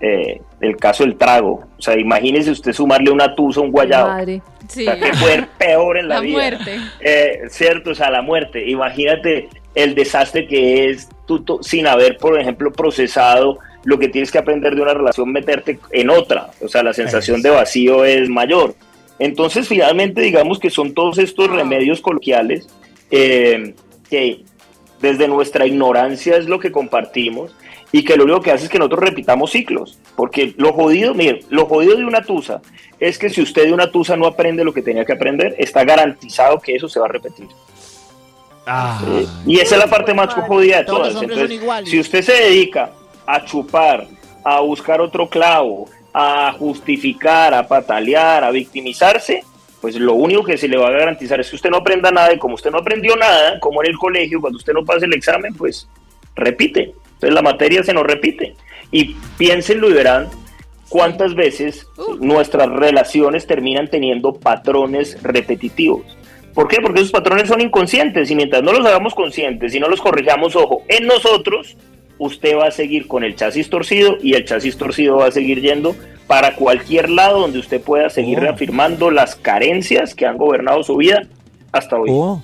Eh, 0.01 0.41
el 0.61 0.75
caso 0.77 1.03
del 1.03 1.15
trago. 1.15 1.63
O 1.77 1.81
sea, 1.81 1.97
imagínese 1.97 2.51
usted 2.51 2.73
sumarle 2.73 3.09
una 3.11 3.33
tusa 3.33 3.61
a 3.61 3.63
un 3.63 3.71
guayabo. 3.71 4.09
Madre. 4.09 4.41
Sí. 4.67 4.81
O 4.87 4.91
sea, 4.91 4.99
que 4.99 5.13
fue 5.13 5.47
peor 5.57 5.97
en 5.97 6.09
la, 6.09 6.19
vida. 6.19 6.37
La 6.37 6.57
muerte. 6.57 6.79
Eh, 6.99 7.41
cierto, 7.49 7.91
o 7.91 7.95
sea, 7.95 8.11
la 8.11 8.21
muerte. 8.21 8.69
Imagínate 8.69 9.49
el 9.73 9.95
desastre 9.95 10.47
que 10.47 10.89
es 10.89 11.09
tú 11.25 11.43
sin 11.61 11.87
haber, 11.87 12.17
por 12.17 12.39
ejemplo, 12.39 12.71
procesado 12.71 13.59
lo 13.85 13.99
que 13.99 14.09
tienes 14.09 14.31
que 14.31 14.39
aprender 14.39 14.75
de 14.75 14.81
una 14.81 14.93
relación, 14.93 15.31
meterte 15.31 15.79
en 15.91 16.09
otra. 16.09 16.49
O 16.61 16.67
sea, 16.67 16.83
la 16.83 16.93
sensación 16.93 17.41
de 17.41 17.51
vacío 17.51 18.03
es 18.03 18.27
mayor. 18.29 18.75
Entonces, 19.19 19.67
finalmente, 19.67 20.21
digamos 20.21 20.59
que 20.59 20.69
son 20.69 20.93
todos 20.93 21.19
estos 21.19 21.49
remedios 21.49 22.01
coloquiales 22.01 22.67
eh, 23.11 23.75
que 24.09 24.41
desde 24.99 25.27
nuestra 25.27 25.67
ignorancia 25.67 26.35
es 26.35 26.47
lo 26.47 26.59
que 26.59 26.71
compartimos 26.71 27.55
y 27.91 28.03
que 28.03 28.17
lo 28.17 28.23
único 28.23 28.41
que 28.41 28.51
hace 28.51 28.65
es 28.65 28.69
que 28.71 28.79
nosotros 28.79 29.01
repitamos 29.01 29.51
ciclos. 29.51 29.99
Porque 30.15 30.53
lo 30.57 30.73
jodido, 30.73 31.13
mire, 31.13 31.41
lo 31.49 31.67
jodido 31.67 31.95
de 31.95 32.05
una 32.05 32.21
tusa 32.21 32.61
es 32.99 33.17
que 33.19 33.29
si 33.29 33.41
usted 33.41 33.65
de 33.65 33.73
una 33.73 33.91
tusa 33.91 34.17
no 34.17 34.25
aprende 34.25 34.65
lo 34.65 34.73
que 34.73 34.81
tenía 34.81 35.05
que 35.05 35.13
aprender, 35.13 35.55
está 35.59 35.83
garantizado 35.83 36.59
que 36.59 36.75
eso 36.75 36.89
se 36.89 36.99
va 36.99 37.05
a 37.05 37.09
repetir. 37.09 37.47
Ah. 38.67 38.99
y 39.45 39.59
esa 39.59 39.75
es 39.75 39.79
la 39.79 39.87
parte 39.87 40.11
más 40.15 40.33
jodida 40.33 40.79
de 40.79 40.85
todas. 40.85 41.15
Entonces, 41.21 41.61
si 41.85 41.99
usted 41.99 42.23
se 42.23 42.33
dedica 42.33 42.89
a 43.25 43.43
chupar, 43.45 44.07
a 44.43 44.59
buscar 44.61 45.01
otro 45.01 45.27
clavo, 45.27 45.89
a 46.13 46.53
justificar, 46.53 47.53
a 47.53 47.67
patalear, 47.67 48.43
a 48.43 48.51
victimizarse, 48.51 49.43
pues 49.81 49.95
lo 49.97 50.13
único 50.13 50.43
que 50.43 50.57
se 50.57 50.67
le 50.67 50.77
va 50.77 50.87
a 50.87 50.91
garantizar 50.91 51.39
es 51.39 51.49
que 51.49 51.57
usted 51.57 51.69
no 51.69 51.77
aprenda 51.77 52.09
nada 52.09 52.33
y 52.33 52.39
como 52.39 52.55
usted 52.55 52.71
no 52.71 52.79
aprendió 52.79 53.15
nada, 53.15 53.59
como 53.59 53.83
en 53.83 53.91
el 53.91 53.97
colegio, 53.97 54.41
cuando 54.41 54.57
usted 54.57 54.73
no 54.73 54.83
pase 54.83 55.05
el 55.05 55.13
examen, 55.13 55.53
pues 55.53 55.87
repite. 56.35 56.93
Entonces 57.05 57.33
la 57.33 57.41
materia 57.41 57.83
se 57.83 57.93
nos 57.93 58.03
repite. 58.03 58.55
Y 58.91 59.15
piénsenlo 59.37 59.89
y 59.89 59.93
verán 59.93 60.29
cuántas 60.89 61.35
veces 61.35 61.87
nuestras 62.19 62.69
relaciones 62.69 63.45
terminan 63.45 63.87
teniendo 63.87 64.33
patrones 64.33 65.21
repetitivos. 65.21 66.17
¿Por 66.53 66.67
qué? 66.67 66.81
Porque 66.81 67.01
esos 67.01 67.11
patrones 67.11 67.49
son 67.49 67.61
inconscientes 67.61 68.31
y 68.31 68.35
mientras 68.35 68.63
no 68.63 68.71
los 68.71 68.85
hagamos 68.85 69.13
conscientes 69.13 69.75
y 69.75 69.79
no 69.79 69.89
los 69.89 70.01
corrijamos, 70.01 70.55
ojo, 70.55 70.83
en 70.87 71.05
nosotros, 71.05 71.75
usted 72.17 72.57
va 72.57 72.67
a 72.67 72.71
seguir 72.71 73.07
con 73.07 73.23
el 73.23 73.35
chasis 73.35 73.69
torcido 73.69 74.17
y 74.21 74.33
el 74.33 74.45
chasis 74.45 74.77
torcido 74.77 75.17
va 75.17 75.27
a 75.27 75.31
seguir 75.31 75.61
yendo 75.61 75.95
para 76.27 76.55
cualquier 76.55 77.09
lado 77.09 77.39
donde 77.39 77.59
usted 77.59 77.81
pueda 77.81 78.09
seguir 78.09 78.39
oh. 78.39 78.41
reafirmando 78.41 79.11
las 79.11 79.35
carencias 79.35 80.15
que 80.15 80.25
han 80.25 80.37
gobernado 80.37 80.83
su 80.83 80.97
vida 80.97 81.23
hasta 81.71 81.97
hoy. 81.97 82.09
Oh. 82.11 82.41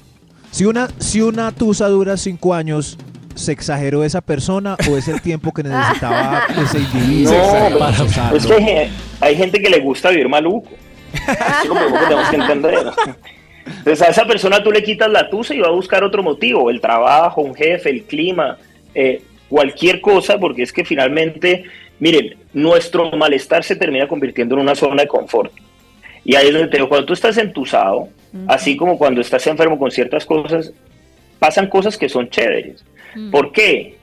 Si 0.52 0.66
una, 0.66 0.90
si 1.00 1.22
una 1.22 1.52
tusa 1.52 1.88
dura 1.88 2.18
cinco 2.18 2.54
años, 2.54 2.98
¿se 3.36 3.54
exageró 3.54 4.04
esa 4.04 4.22
persona 4.22 4.76
o 4.90 4.98
es 4.98 5.08
el 5.08 5.22
tiempo 5.22 5.54
que 5.54 5.64
necesitaba 5.64 6.44
ese 6.62 6.80
individuo? 6.80 7.34
No, 7.34 8.36
es 8.36 8.46
que 8.46 8.90
hay 9.22 9.36
gente 9.36 9.62
que 9.62 9.70
le 9.70 9.80
gusta 9.80 10.10
vivir 10.10 10.28
maluco. 10.28 10.70
Es 11.14 11.68
como 11.68 11.80
tenemos 11.80 12.30
que 12.30 12.36
entender. 12.36 12.76
Entonces 13.66 14.02
a 14.02 14.08
esa 14.10 14.26
persona 14.26 14.62
tú 14.62 14.72
le 14.72 14.84
quitas 14.84 15.10
la 15.10 15.30
tusa 15.30 15.54
y 15.54 15.60
va 15.60 15.68
a 15.68 15.72
buscar 15.72 16.04
otro 16.04 16.22
motivo, 16.22 16.70
el 16.70 16.82
trabajo, 16.82 17.42
un 17.42 17.56
jefe, 17.56 17.90
el 17.90 18.04
clima. 18.04 18.58
Eh, 18.94 19.22
cualquier 19.52 20.00
cosa, 20.00 20.40
porque 20.40 20.64
es 20.64 20.72
que 20.72 20.86
finalmente, 20.86 21.66
miren, 22.00 22.38
nuestro 22.54 23.12
malestar 23.12 23.66
se 23.66 23.76
termina 23.76 24.08
convirtiendo 24.08 24.56
en 24.56 24.62
una 24.62 24.76
zona 24.76 25.02
de 25.02 25.10
confort. 25.10 25.52
Y 26.24 26.36
ahí 26.36 26.48
es 26.48 26.54
donde 26.54 26.70
te 26.70 26.78
digo, 26.78 26.88
cuando 26.88 27.06
tú 27.06 27.12
estás 27.12 27.38
entusado, 27.38 28.08
así 28.48 28.78
como 28.78 28.98
cuando 28.98 29.20
estás 29.20 29.46
enfermo 29.48 29.78
con 29.78 29.92
ciertas 29.92 30.26
cosas, 30.26 30.72
pasan 31.38 31.68
cosas 31.68 31.98
que 31.98 32.08
son 32.08 32.30
chéveres. 32.30 32.86
¿Por 33.30 33.52
qué? 33.52 33.98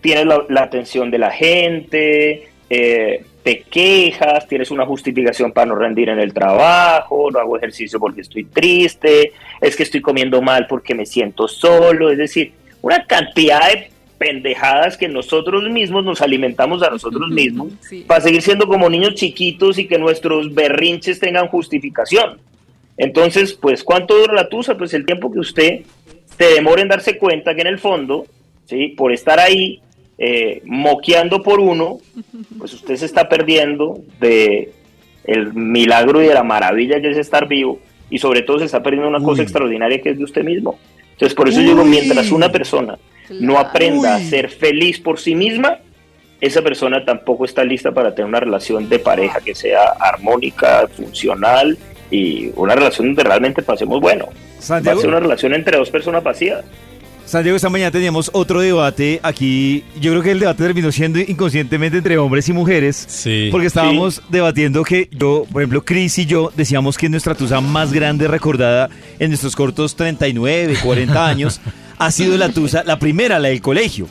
Tienes 0.00 0.26
la, 0.26 0.62
atención 0.62 1.10
de 1.10 1.18
la 1.18 1.32
gente, 1.32 2.48
eh, 2.70 3.24
te 3.42 3.62
quejas, 3.62 4.46
tienes 4.46 4.70
una 4.70 4.86
justificación 4.86 5.50
para 5.50 5.66
no 5.66 5.74
rendir 5.74 6.10
en 6.10 6.20
el 6.20 6.32
trabajo, 6.32 7.32
no 7.32 7.40
hago 7.40 7.56
ejercicio 7.56 7.98
porque 7.98 8.20
estoy 8.20 8.44
triste, 8.44 9.32
es 9.60 9.74
que 9.74 9.82
estoy 9.82 10.00
comiendo 10.00 10.40
mal 10.40 10.68
porque 10.68 10.94
me 10.94 11.04
siento 11.04 11.48
solo, 11.48 12.12
es 12.12 12.18
decir, 12.18 12.52
una 12.80 13.04
cantidad 13.06 13.72
de 13.72 13.93
pendejadas 14.18 14.96
que 14.96 15.08
nosotros 15.08 15.68
mismos 15.70 16.04
nos 16.04 16.22
alimentamos 16.22 16.82
a 16.82 16.90
nosotros 16.90 17.28
mismos 17.30 17.72
para 18.06 18.20
seguir 18.20 18.42
siendo 18.42 18.66
como 18.66 18.88
niños 18.88 19.14
chiquitos 19.14 19.78
y 19.78 19.86
que 19.86 19.98
nuestros 19.98 20.54
berrinches 20.54 21.18
tengan 21.18 21.48
justificación. 21.48 22.38
Entonces, 22.96 23.54
pues, 23.54 23.82
¿cuánto 23.82 24.16
dura 24.16 24.34
la 24.34 24.48
tusa? 24.48 24.76
Pues 24.76 24.94
el 24.94 25.04
tiempo 25.04 25.32
que 25.32 25.40
usted 25.40 25.80
se 26.38 26.44
demore 26.44 26.82
en 26.82 26.88
darse 26.88 27.18
cuenta 27.18 27.54
que 27.54 27.62
en 27.62 27.66
el 27.66 27.78
fondo, 27.78 28.26
¿sí? 28.66 28.88
por 28.88 29.12
estar 29.12 29.40
ahí 29.40 29.80
eh, 30.18 30.62
moqueando 30.64 31.42
por 31.42 31.58
uno, 31.60 31.98
pues 32.58 32.72
usted 32.72 32.96
se 32.96 33.06
está 33.06 33.28
perdiendo 33.28 34.00
de 34.20 34.72
el 35.24 35.54
milagro 35.54 36.22
y 36.22 36.26
de 36.26 36.34
la 36.34 36.44
maravilla 36.44 37.00
que 37.00 37.10
es 37.10 37.16
estar 37.16 37.48
vivo 37.48 37.80
y 38.10 38.18
sobre 38.18 38.42
todo 38.42 38.58
se 38.58 38.66
está 38.66 38.82
perdiendo 38.82 39.08
una 39.08 39.24
cosa 39.24 39.42
extraordinaria 39.42 40.00
que 40.00 40.10
es 40.10 40.18
de 40.18 40.24
usted 40.24 40.44
mismo. 40.44 40.78
Entonces, 41.12 41.34
por 41.34 41.48
eso 41.48 41.60
digo, 41.60 41.84
mientras 41.84 42.30
una 42.30 42.50
persona 42.50 42.98
no 43.30 43.58
aprenda 43.58 44.16
a 44.16 44.20
ser 44.20 44.50
feliz 44.50 45.00
por 45.00 45.18
sí 45.18 45.34
misma, 45.34 45.78
esa 46.40 46.62
persona 46.62 47.04
tampoco 47.04 47.44
está 47.44 47.64
lista 47.64 47.92
para 47.92 48.14
tener 48.14 48.28
una 48.28 48.40
relación 48.40 48.88
de 48.88 48.98
pareja 48.98 49.40
que 49.40 49.54
sea 49.54 49.82
armónica, 49.98 50.86
funcional 50.88 51.78
y 52.10 52.50
una 52.56 52.74
relación 52.74 53.08
donde 53.08 53.24
realmente 53.24 53.62
pasemos 53.62 54.00
bueno. 54.00 54.28
Va 54.70 54.76
a 54.76 54.96
ser 54.96 55.08
una 55.08 55.20
relación 55.20 55.54
entre 55.54 55.78
dos 55.78 55.90
personas 55.90 56.22
vacías. 56.22 56.64
Santiago, 57.24 57.56
esta 57.56 57.70
mañana 57.70 57.90
teníamos 57.90 58.30
otro 58.34 58.60
debate 58.60 59.18
aquí. 59.22 59.82
Yo 59.98 60.10
creo 60.10 60.22
que 60.22 60.30
el 60.32 60.40
debate 60.40 60.62
terminó 60.62 60.92
siendo 60.92 61.18
inconscientemente 61.18 61.98
entre 61.98 62.18
hombres 62.18 62.46
y 62.50 62.52
mujeres. 62.52 63.02
Sí. 63.08 63.48
Porque 63.50 63.66
estábamos 63.66 64.22
debatiendo 64.28 64.84
que 64.84 65.08
yo, 65.10 65.46
por 65.50 65.62
ejemplo, 65.62 65.82
Chris 65.82 66.18
y 66.18 66.26
yo 66.26 66.52
decíamos 66.54 66.98
que 66.98 67.08
nuestra 67.08 67.34
tusa 67.34 67.62
más 67.62 67.92
grande 67.94 68.28
recordada 68.28 68.90
en 69.18 69.30
nuestros 69.30 69.56
cortos 69.56 69.96
39, 69.96 70.76
40 70.82 71.26
años 71.26 71.60
ha 71.98 72.10
sido 72.10 72.36
la 72.36 72.50
tusa, 72.50 72.82
la 72.84 72.98
primera, 72.98 73.38
la 73.38 73.48
del 73.48 73.60
colegio. 73.60 74.08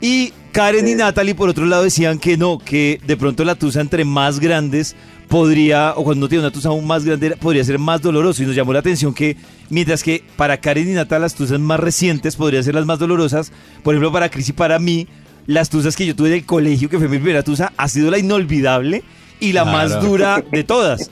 Y 0.00 0.32
Karen 0.52 0.88
y 0.88 0.94
Natalie, 0.94 1.34
por 1.34 1.48
otro 1.48 1.66
lado, 1.66 1.84
decían 1.84 2.18
que 2.18 2.36
no, 2.36 2.58
que 2.58 3.00
de 3.06 3.16
pronto 3.16 3.44
la 3.44 3.54
tusa 3.54 3.80
entre 3.80 4.04
más 4.04 4.40
grandes 4.40 4.96
podría, 5.28 5.94
o 5.96 6.04
cuando 6.04 6.28
tiene 6.28 6.44
una 6.44 6.52
tusa 6.52 6.68
aún 6.68 6.86
más 6.86 7.04
grande, 7.04 7.36
podría 7.36 7.64
ser 7.64 7.78
más 7.78 8.00
doloroso. 8.00 8.42
Y 8.42 8.46
nos 8.46 8.56
llamó 8.56 8.72
la 8.72 8.78
atención 8.78 9.12
que, 9.14 9.36
mientras 9.70 10.02
que 10.02 10.22
para 10.36 10.58
Karen 10.58 10.88
y 10.88 10.92
Natalie 10.92 11.22
las 11.22 11.34
tusas 11.34 11.60
más 11.60 11.80
recientes 11.80 12.36
podrían 12.36 12.64
ser 12.64 12.74
las 12.74 12.86
más 12.86 12.98
dolorosas, 12.98 13.52
por 13.82 13.94
ejemplo, 13.94 14.12
para 14.12 14.30
Cris 14.30 14.48
y 14.48 14.52
para 14.52 14.78
mí, 14.78 15.06
las 15.46 15.70
tusas 15.70 15.96
que 15.96 16.06
yo 16.06 16.16
tuve 16.16 16.30
del 16.30 16.44
colegio, 16.44 16.88
que 16.88 16.98
fue 16.98 17.08
mi 17.08 17.18
primera 17.18 17.42
tusa, 17.42 17.72
ha 17.76 17.88
sido 17.88 18.10
la 18.10 18.18
inolvidable 18.18 19.04
y 19.40 19.52
la 19.52 19.64
más 19.64 20.00
dura 20.00 20.42
de 20.50 20.64
todas. 20.64 21.10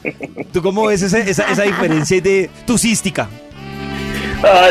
¿Tú 0.53 0.63
cómo 0.63 0.87
ves 0.87 1.03
esa, 1.03 1.19
esa, 1.19 1.63
diferencia 1.63 2.21
de 2.21 2.51
tusística? 2.67 3.29
Ah, 4.43 4.69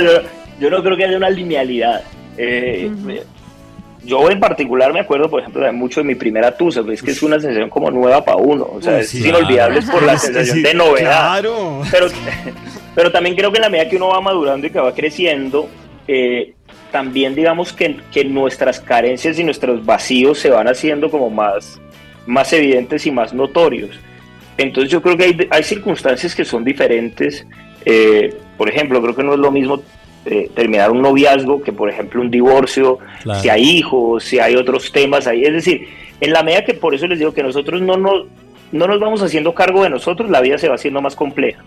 yo 0.63 0.69
no 0.69 0.81
creo 0.81 0.95
que 0.95 1.03
haya 1.03 1.17
una 1.17 1.29
linealidad. 1.29 2.03
Eh, 2.37 2.89
yo 4.05 4.29
en 4.29 4.39
particular 4.39 4.93
me 4.93 5.01
acuerdo, 5.01 5.29
por 5.29 5.41
ejemplo, 5.41 5.61
de 5.65 5.73
mucho 5.73 5.99
de 5.99 6.05
mi 6.05 6.15
primera 6.15 6.55
tusa, 6.55 6.81
pues 6.83 6.99
es 6.99 7.03
que 7.03 7.11
es 7.11 7.21
una 7.21 7.37
sensación 7.37 7.69
como 7.69 7.91
nueva 7.91 8.23
para 8.23 8.37
uno, 8.37 8.69
o 8.71 8.81
sea, 8.81 8.99
es 8.99 9.13
inolvidable 9.13 9.81
por 9.81 10.03
la 10.03 10.17
sensación 10.17 10.63
de 10.63 10.73
novedad. 10.73 11.41
Claro. 11.41 11.81
Pero, 11.91 12.07
pero 12.95 13.11
también 13.11 13.35
creo 13.35 13.51
que 13.51 13.57
en 13.57 13.63
la 13.63 13.69
medida 13.69 13.89
que 13.89 13.97
uno 13.97 14.07
va 14.07 14.21
madurando 14.21 14.65
y 14.65 14.69
que 14.69 14.79
va 14.79 14.93
creciendo, 14.93 15.67
eh, 16.07 16.53
también 16.91 17.35
digamos 17.35 17.73
que, 17.73 17.97
que, 18.13 18.23
nuestras 18.23 18.79
carencias 18.79 19.37
y 19.39 19.43
nuestros 19.43 19.85
vacíos 19.85 20.39
se 20.39 20.49
van 20.49 20.69
haciendo 20.69 21.09
como 21.11 21.29
más, 21.29 21.81
más 22.25 22.53
evidentes 22.53 23.05
y 23.05 23.11
más 23.11 23.33
notorios. 23.33 23.99
Entonces 24.57 24.89
yo 24.89 25.01
creo 25.01 25.17
que 25.17 25.23
hay, 25.25 25.47
hay 25.49 25.63
circunstancias 25.63 26.33
que 26.33 26.45
son 26.45 26.63
diferentes. 26.63 27.45
Eh, 27.83 28.33
por 28.57 28.69
ejemplo, 28.69 29.01
creo 29.01 29.15
que 29.15 29.23
no 29.23 29.33
es 29.33 29.39
lo 29.39 29.51
mismo 29.51 29.81
eh, 30.25 30.49
terminar 30.55 30.91
un 30.91 31.01
noviazgo 31.01 31.61
que, 31.61 31.73
por 31.73 31.89
ejemplo, 31.89 32.21
un 32.21 32.31
divorcio, 32.31 32.99
si 33.41 33.49
hay 33.49 33.61
hijos, 33.61 34.23
si 34.23 34.39
hay 34.39 34.55
otros 34.55 34.91
temas 34.91 35.27
ahí. 35.27 35.43
Es 35.43 35.53
decir, 35.53 35.87
en 36.21 36.31
la 36.31 36.43
medida 36.43 36.63
que 36.63 36.73
por 36.73 36.95
eso 36.95 37.07
les 37.07 37.19
digo 37.19 37.33
que 37.33 37.43
nosotros 37.43 37.81
no 37.81 37.97
nos, 37.97 38.25
no 38.71 38.87
nos 38.87 38.99
vamos 38.99 39.21
haciendo 39.21 39.53
cargo 39.53 39.83
de 39.83 39.89
nosotros, 39.89 40.29
la 40.29 40.41
vida 40.41 40.57
se 40.57 40.69
va 40.69 40.75
haciendo 40.75 41.01
más 41.01 41.15
compleja. 41.15 41.63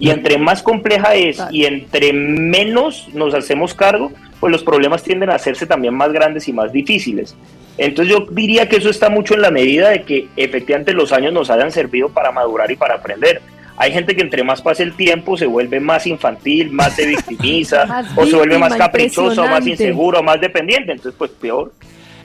Y 0.00 0.08
entre 0.08 0.38
más 0.38 0.62
compleja 0.62 1.14
es 1.14 1.40
y 1.50 1.66
entre 1.66 2.12
menos 2.14 3.08
nos 3.12 3.34
hacemos 3.34 3.74
cargo, 3.74 4.10
pues 4.40 4.50
los 4.50 4.64
problemas 4.64 5.02
tienden 5.02 5.28
a 5.28 5.34
hacerse 5.34 5.66
también 5.66 5.94
más 5.94 6.10
grandes 6.10 6.48
y 6.48 6.52
más 6.52 6.72
difíciles. 6.72 7.36
Entonces 7.76 8.12
yo 8.12 8.26
diría 8.30 8.68
que 8.68 8.76
eso 8.76 8.90
está 8.90 9.10
mucho 9.10 9.34
en 9.34 9.42
la 9.42 9.50
medida 9.50 9.90
de 9.90 10.02
que 10.02 10.28
efectivamente 10.36 10.94
los 10.94 11.12
años 11.12 11.32
nos 11.32 11.50
hayan 11.50 11.70
servido 11.70 12.08
para 12.08 12.32
madurar 12.32 12.70
y 12.70 12.76
para 12.76 12.94
aprender. 12.94 13.40
Hay 13.82 13.92
gente 13.92 14.14
que 14.14 14.20
entre 14.20 14.44
más 14.44 14.60
pasa 14.60 14.82
el 14.82 14.92
tiempo 14.92 15.38
se 15.38 15.46
vuelve 15.46 15.80
más 15.80 16.06
infantil, 16.06 16.70
más 16.70 16.94
se 16.96 17.06
victimiza, 17.06 18.04
o 18.14 18.26
se 18.26 18.36
vuelve 18.36 18.58
más 18.58 18.74
caprichoso, 18.74 19.42
más 19.46 19.66
inseguro, 19.66 20.22
más 20.22 20.38
dependiente. 20.38 20.92
Entonces, 20.92 21.14
pues 21.16 21.30
peor. 21.30 21.72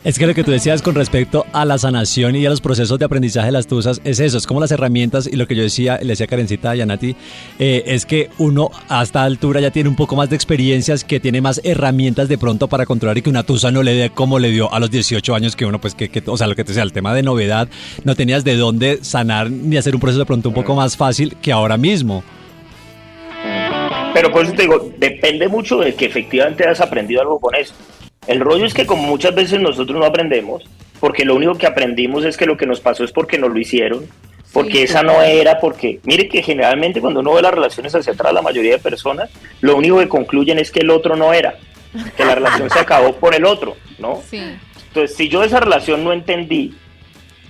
Es 0.05 0.19
que 0.19 0.27
lo 0.27 0.35
que 0.35 0.43
tú 0.43 0.51
decías 0.51 0.83
con 0.83 0.93
respecto 0.93 1.47
a 1.51 1.65
la 1.65 1.79
sanación 1.79 2.35
y 2.35 2.45
a 2.45 2.49
los 2.51 2.61
procesos 2.61 2.99
de 2.99 3.05
aprendizaje 3.05 3.47
de 3.47 3.51
las 3.51 3.65
tusas 3.65 4.01
es 4.03 4.19
eso, 4.19 4.37
es 4.37 4.45
como 4.45 4.59
las 4.59 4.69
herramientas 4.71 5.25
y 5.25 5.35
lo 5.35 5.47
que 5.47 5.55
yo 5.55 5.63
decía, 5.63 5.97
le 5.99 6.09
decía 6.09 6.27
Karencita 6.27 6.75
y 6.75 6.81
a 6.81 6.85
Nati, 6.85 7.15
eh, 7.57 7.81
es 7.87 8.05
que 8.05 8.29
uno 8.37 8.69
a 8.87 9.01
esta 9.01 9.23
altura 9.23 9.61
ya 9.61 9.71
tiene 9.71 9.89
un 9.89 9.95
poco 9.95 10.15
más 10.15 10.29
de 10.29 10.35
experiencias, 10.35 11.03
que 11.03 11.19
tiene 11.19 11.41
más 11.41 11.59
herramientas 11.63 12.29
de 12.29 12.37
pronto 12.37 12.67
para 12.67 12.85
controlar 12.85 13.17
y 13.17 13.23
que 13.23 13.31
una 13.31 13.41
tusa 13.41 13.71
no 13.71 13.81
le 13.81 13.95
dé 13.95 14.11
como 14.11 14.37
le 14.37 14.51
dio 14.51 14.71
a 14.71 14.79
los 14.79 14.91
18 14.91 15.33
años 15.33 15.55
que 15.55 15.65
uno, 15.65 15.81
pues 15.81 15.95
que, 15.95 16.11
o 16.27 16.37
sea, 16.37 16.45
lo 16.45 16.55
que 16.55 16.63
te 16.63 16.67
decía, 16.67 16.83
el 16.83 16.93
tema 16.93 17.15
de 17.15 17.23
novedad, 17.23 17.67
no 18.03 18.13
tenías 18.13 18.43
de 18.43 18.57
dónde 18.57 18.99
sanar 19.01 19.49
ni 19.49 19.75
hacer 19.75 19.95
un 19.95 20.01
proceso 20.01 20.19
de 20.19 20.27
pronto 20.27 20.49
un 20.49 20.55
poco 20.55 20.75
más 20.75 20.95
fácil 20.95 21.35
que 21.41 21.51
ahora 21.51 21.77
mismo. 21.77 22.23
Pero 24.13 24.31
por 24.31 24.45
eso 24.45 24.53
te 24.53 24.61
digo, 24.61 24.87
depende 24.99 25.47
mucho 25.47 25.79
de 25.79 25.95
que 25.95 26.05
efectivamente 26.05 26.63
has 26.63 26.79
aprendido 26.79 27.21
algo 27.21 27.39
con 27.39 27.55
eso. 27.55 27.73
El 28.27 28.39
rollo 28.39 28.65
es 28.65 28.73
que 28.73 28.85
como 28.85 29.03
muchas 29.03 29.35
veces 29.35 29.59
nosotros 29.59 29.99
no 29.99 30.05
aprendemos, 30.05 30.63
porque 30.99 31.25
lo 31.25 31.35
único 31.35 31.55
que 31.55 31.67
aprendimos 31.67 32.25
es 32.25 32.37
que 32.37 32.45
lo 32.45 32.57
que 32.57 32.65
nos 32.65 32.79
pasó 32.79 33.03
es 33.03 33.11
porque 33.11 33.37
nos 33.37 33.51
lo 33.51 33.59
hicieron, 33.59 34.07
porque 34.53 34.83
esa 34.83 35.03
no 35.03 35.21
era, 35.21 35.59
porque 35.59 35.99
mire 36.03 36.29
que 36.29 36.41
generalmente 36.41 37.01
cuando 37.01 37.19
uno 37.19 37.33
ve 37.33 37.41
las 37.41 37.53
relaciones 37.53 37.93
hacia 37.93 38.13
atrás, 38.13 38.33
la 38.33 38.41
mayoría 38.41 38.71
de 38.71 38.79
personas, 38.79 39.29
lo 39.61 39.75
único 39.75 39.99
que 39.99 40.07
concluyen 40.07 40.59
es 40.59 40.71
que 40.71 40.79
el 40.79 40.91
otro 40.91 41.15
no 41.15 41.33
era, 41.33 41.55
que 42.15 42.23
la 42.25 42.35
relación 42.35 42.69
se 42.69 42.79
acabó 42.79 43.13
por 43.15 43.35
el 43.35 43.45
otro, 43.45 43.75
¿no? 43.99 44.21
Entonces, 44.87 45.17
si 45.17 45.27
yo 45.27 45.43
esa 45.43 45.59
relación 45.59 46.05
no 46.05 46.13
entendí, 46.13 46.73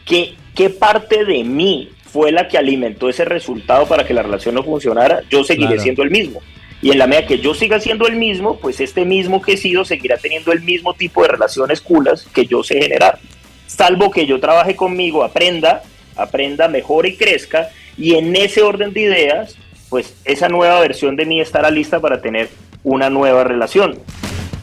¿qué, 0.03 0.33
¿qué 0.55 0.71
parte 0.71 1.25
de 1.25 1.43
mí 1.43 1.89
fue 2.03 2.31
la 2.31 2.47
que 2.47 2.57
alimentó 2.57 3.07
ese 3.07 3.23
resultado 3.23 3.85
para 3.85 4.03
que 4.03 4.15
la 4.15 4.23
relación 4.23 4.55
no 4.55 4.63
funcionara? 4.63 5.21
Yo 5.29 5.43
seguiré 5.43 5.79
siendo 5.79 6.01
el 6.01 6.09
mismo. 6.09 6.41
Y 6.81 6.91
en 6.91 6.99
la 6.99 7.07
medida 7.07 7.25
que 7.25 7.39
yo 7.39 7.53
siga 7.53 7.79
siendo 7.79 8.07
el 8.07 8.15
mismo, 8.15 8.57
pues 8.59 8.79
este 8.79 9.05
mismo 9.05 9.41
que 9.41 9.53
he 9.53 9.57
sido 9.57 9.85
seguirá 9.85 10.17
teniendo 10.17 10.51
el 10.51 10.61
mismo 10.61 10.93
tipo 10.93 11.21
de 11.23 11.29
relaciones 11.29 11.81
culas 11.81 12.25
que 12.33 12.45
yo 12.45 12.63
sé 12.63 12.81
generar. 12.81 13.19
Salvo 13.67 14.11
que 14.11 14.25
yo 14.25 14.39
trabaje 14.39 14.75
conmigo, 14.75 15.23
aprenda, 15.23 15.83
aprenda, 16.15 16.67
mejore 16.67 17.09
y 17.09 17.17
crezca. 17.17 17.69
Y 17.97 18.15
en 18.15 18.35
ese 18.35 18.61
orden 18.61 18.93
de 18.93 19.01
ideas, 19.01 19.57
pues 19.89 20.15
esa 20.25 20.49
nueva 20.49 20.79
versión 20.81 21.15
de 21.15 21.25
mí 21.25 21.41
estará 21.41 21.71
lista 21.71 21.99
para 21.99 22.21
tener 22.21 22.49
una 22.83 23.09
nueva 23.09 23.43
relación. 23.43 23.99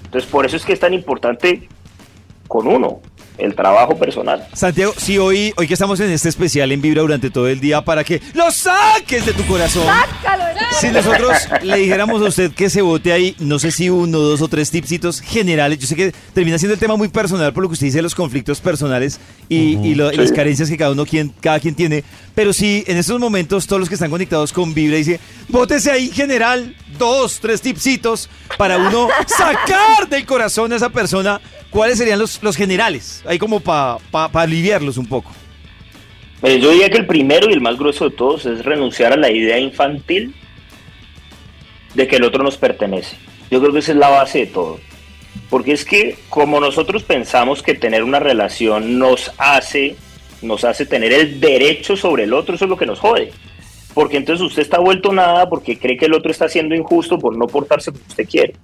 Entonces, 0.04 0.30
por 0.30 0.46
eso 0.46 0.56
es 0.56 0.64
que 0.64 0.74
es 0.74 0.80
tan 0.80 0.94
importante 0.94 1.68
con 2.46 2.66
uno, 2.66 3.00
el 3.42 3.54
trabajo 3.54 3.96
personal. 3.96 4.46
Santiago, 4.52 4.94
si 4.96 5.18
hoy, 5.18 5.52
hoy 5.56 5.66
que 5.66 5.74
estamos 5.74 5.98
en 6.00 6.10
este 6.10 6.28
especial 6.28 6.70
en 6.72 6.80
Vibra 6.80 7.02
durante 7.02 7.30
todo 7.30 7.48
el 7.48 7.60
día 7.60 7.82
para 7.82 8.04
que 8.04 8.20
lo 8.34 8.50
saques 8.50 9.26
de 9.26 9.32
tu 9.32 9.44
corazón. 9.46 9.84
Sácalo, 9.84 10.44
si 10.80 10.88
nosotros 10.88 11.36
le 11.62 11.76
dijéramos 11.76 12.22
a 12.22 12.26
usted 12.26 12.52
que 12.52 12.70
se 12.70 12.82
vote 12.82 13.12
ahí, 13.12 13.36
no 13.38 13.58
sé 13.58 13.70
si 13.70 13.90
uno, 13.90 14.18
dos 14.18 14.40
o 14.42 14.48
tres 14.48 14.70
tipsitos 14.70 15.20
generales, 15.20 15.78
yo 15.78 15.86
sé 15.86 15.96
que 15.96 16.12
termina 16.32 16.58
siendo 16.58 16.74
el 16.74 16.80
tema 16.80 16.96
muy 16.96 17.08
personal 17.08 17.52
por 17.52 17.62
lo 17.62 17.68
que 17.68 17.74
usted 17.74 17.86
dice, 17.86 18.02
los 18.02 18.14
conflictos 18.14 18.60
personales 18.60 19.20
y, 19.48 19.94
las 19.94 20.32
carencias 20.32 20.68
que 20.68 20.76
cada 20.76 20.92
uno, 20.92 21.04
quien, 21.04 21.32
cada 21.40 21.60
quien 21.60 21.74
tiene, 21.74 22.04
pero 22.34 22.52
si 22.52 22.84
en 22.86 22.96
estos 22.96 23.18
momentos 23.20 23.66
todos 23.66 23.80
los 23.80 23.88
que 23.88 23.94
están 23.94 24.10
conectados 24.10 24.52
con 24.52 24.72
Vibra 24.74 24.96
dice, 24.96 25.20
vótese 25.48 25.90
ahí 25.90 26.08
general, 26.08 26.74
dos, 26.98 27.40
tres 27.40 27.60
tipsitos 27.60 28.28
para 28.56 28.76
uno 28.76 29.08
sacar 29.26 30.08
del 30.08 30.26
corazón 30.26 30.72
a 30.72 30.76
esa 30.76 30.90
persona, 30.90 31.40
¿cuáles 31.70 31.98
serían 31.98 32.18
los, 32.18 32.42
los 32.42 32.56
generales? 32.56 33.22
Ahí 33.26 33.38
como 33.38 33.60
para 33.60 33.98
aliviarlos 34.34 34.96
un 34.96 35.06
poco. 35.06 35.32
Pues 36.40 36.60
yo 36.60 36.70
diría 36.70 36.90
que 36.90 36.98
el 36.98 37.06
primero 37.06 37.48
y 37.48 37.52
el 37.52 37.60
más 37.60 37.78
grueso 37.78 38.08
de 38.08 38.16
todos 38.16 38.46
es 38.46 38.64
renunciar 38.64 39.12
a 39.12 39.16
la 39.16 39.30
idea 39.30 39.58
infantil 39.58 40.34
de 41.94 42.08
que 42.08 42.16
el 42.16 42.24
otro 42.24 42.42
nos 42.42 42.56
pertenece. 42.56 43.16
Yo 43.50 43.60
creo 43.60 43.72
que 43.72 43.78
esa 43.78 43.92
es 43.92 43.98
la 43.98 44.08
base 44.08 44.40
de 44.40 44.46
todo. 44.46 44.80
Porque 45.48 45.72
es 45.72 45.84
que 45.84 46.18
como 46.28 46.58
nosotros 46.58 47.04
pensamos 47.04 47.62
que 47.62 47.74
tener 47.74 48.02
una 48.02 48.18
relación 48.18 48.98
nos 48.98 49.32
hace, 49.38 49.96
nos 50.40 50.64
hace 50.64 50.84
tener 50.84 51.12
el 51.12 51.40
derecho 51.40 51.96
sobre 51.96 52.24
el 52.24 52.32
otro, 52.32 52.54
eso 52.54 52.64
es 52.64 52.70
lo 52.70 52.76
que 52.76 52.86
nos 52.86 52.98
jode. 52.98 53.30
Porque 53.94 54.16
entonces 54.16 54.44
usted 54.44 54.62
está 54.62 54.78
vuelto 54.78 55.12
nada 55.12 55.48
porque 55.48 55.78
cree 55.78 55.96
que 55.96 56.06
el 56.06 56.14
otro 56.14 56.30
está 56.30 56.48
siendo 56.48 56.74
injusto 56.74 57.18
por 57.18 57.36
no 57.36 57.46
portarse 57.46 57.92
como 57.92 58.04
usted 58.08 58.26
quiere. 58.26 58.54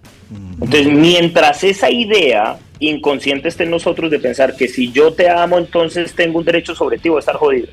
Entonces, 0.60 0.86
mientras 0.86 1.62
esa 1.64 1.90
idea 1.90 2.58
inconsciente 2.80 3.48
esté 3.48 3.64
en 3.64 3.70
nosotros 3.70 4.10
de 4.10 4.18
pensar 4.18 4.56
que 4.56 4.68
si 4.68 4.90
yo 4.90 5.12
te 5.12 5.28
amo, 5.28 5.58
entonces 5.58 6.14
tengo 6.14 6.38
un 6.38 6.44
derecho 6.44 6.74
sobre 6.74 6.98
ti, 6.98 7.08
voy 7.08 7.18
a 7.18 7.20
estar 7.20 7.36
jodido. 7.36 7.68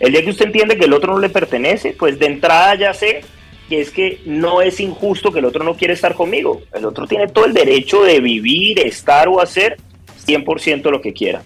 El 0.00 0.12
día 0.12 0.24
que 0.24 0.30
usted 0.30 0.46
entiende 0.46 0.76
que 0.76 0.84
el 0.84 0.92
otro 0.92 1.12
no 1.12 1.20
le 1.20 1.28
pertenece, 1.28 1.94
pues 1.98 2.18
de 2.18 2.26
entrada 2.26 2.74
ya 2.74 2.94
sé 2.94 3.22
que 3.68 3.80
es 3.80 3.90
que 3.90 4.20
no 4.26 4.60
es 4.60 4.80
injusto 4.80 5.32
que 5.32 5.38
el 5.38 5.46
otro 5.46 5.64
no 5.64 5.74
quiere 5.74 5.94
estar 5.94 6.14
conmigo. 6.14 6.62
El 6.72 6.84
otro 6.84 7.06
tiene 7.06 7.28
todo 7.28 7.46
el 7.46 7.54
derecho 7.54 8.02
de 8.02 8.20
vivir, 8.20 8.78
estar 8.80 9.28
o 9.28 9.40
hacer 9.40 9.78
100% 10.26 10.90
lo 10.90 11.00
que 11.00 11.12
quiera. 11.12 11.42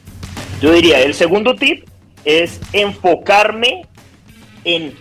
Yo 0.60 0.72
diría, 0.72 1.00
el 1.02 1.14
segundo 1.14 1.54
tip 1.54 1.84
es 2.24 2.60
enfocarme 2.72 3.86
en 4.64 4.92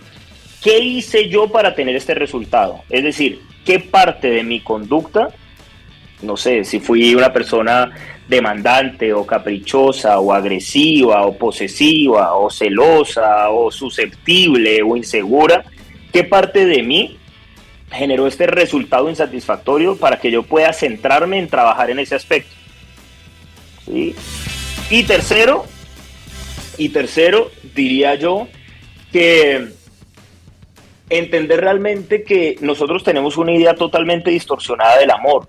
qué 0.62 0.78
hice 0.78 1.28
yo 1.28 1.48
para 1.48 1.74
tener 1.74 1.96
este 1.96 2.14
resultado. 2.14 2.82
Es 2.90 3.04
decir, 3.04 3.40
qué 3.64 3.80
parte 3.80 4.30
de 4.30 4.42
mi 4.42 4.60
conducta, 4.60 5.28
no 6.22 6.36
sé, 6.36 6.64
si 6.64 6.80
fui 6.80 7.14
una 7.14 7.32
persona 7.32 7.90
demandante 8.28 9.12
o 9.14 9.26
caprichosa 9.26 10.18
o 10.18 10.32
agresiva 10.32 11.22
o 11.26 11.36
posesiva 11.36 12.34
o 12.34 12.50
celosa 12.50 13.48
o 13.50 13.70
susceptible 13.70 14.82
o 14.82 14.96
insegura, 14.96 15.64
qué 16.12 16.24
parte 16.24 16.66
de 16.66 16.82
mí 16.82 17.18
generó 17.90 18.26
este 18.26 18.46
resultado 18.46 19.08
insatisfactorio 19.08 19.96
para 19.96 20.18
que 20.18 20.30
yo 20.30 20.42
pueda 20.42 20.72
centrarme 20.72 21.38
en 21.38 21.48
trabajar 21.48 21.90
en 21.90 21.98
ese 22.00 22.14
aspecto. 22.14 22.54
Y 23.86 25.02
tercero, 25.04 25.64
y 26.76 26.90
tercero, 26.90 27.50
diría 27.74 28.14
yo 28.16 28.48
que 29.10 29.68
entender 31.10 31.60
realmente 31.60 32.22
que 32.22 32.56
nosotros 32.60 33.04
tenemos 33.04 33.36
una 33.36 33.52
idea 33.52 33.74
totalmente 33.74 34.30
distorsionada 34.30 34.98
del 34.98 35.10
amor 35.10 35.48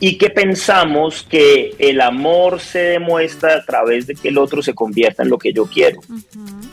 y 0.00 0.16
que 0.16 0.30
pensamos 0.30 1.26
que 1.28 1.74
el 1.78 2.00
amor 2.00 2.60
se 2.60 2.78
demuestra 2.78 3.56
a 3.56 3.64
través 3.64 4.06
de 4.06 4.14
que 4.14 4.28
el 4.28 4.38
otro 4.38 4.62
se 4.62 4.74
convierta 4.74 5.22
en 5.22 5.30
lo 5.30 5.38
que 5.38 5.52
yo 5.52 5.66
quiero. 5.66 6.00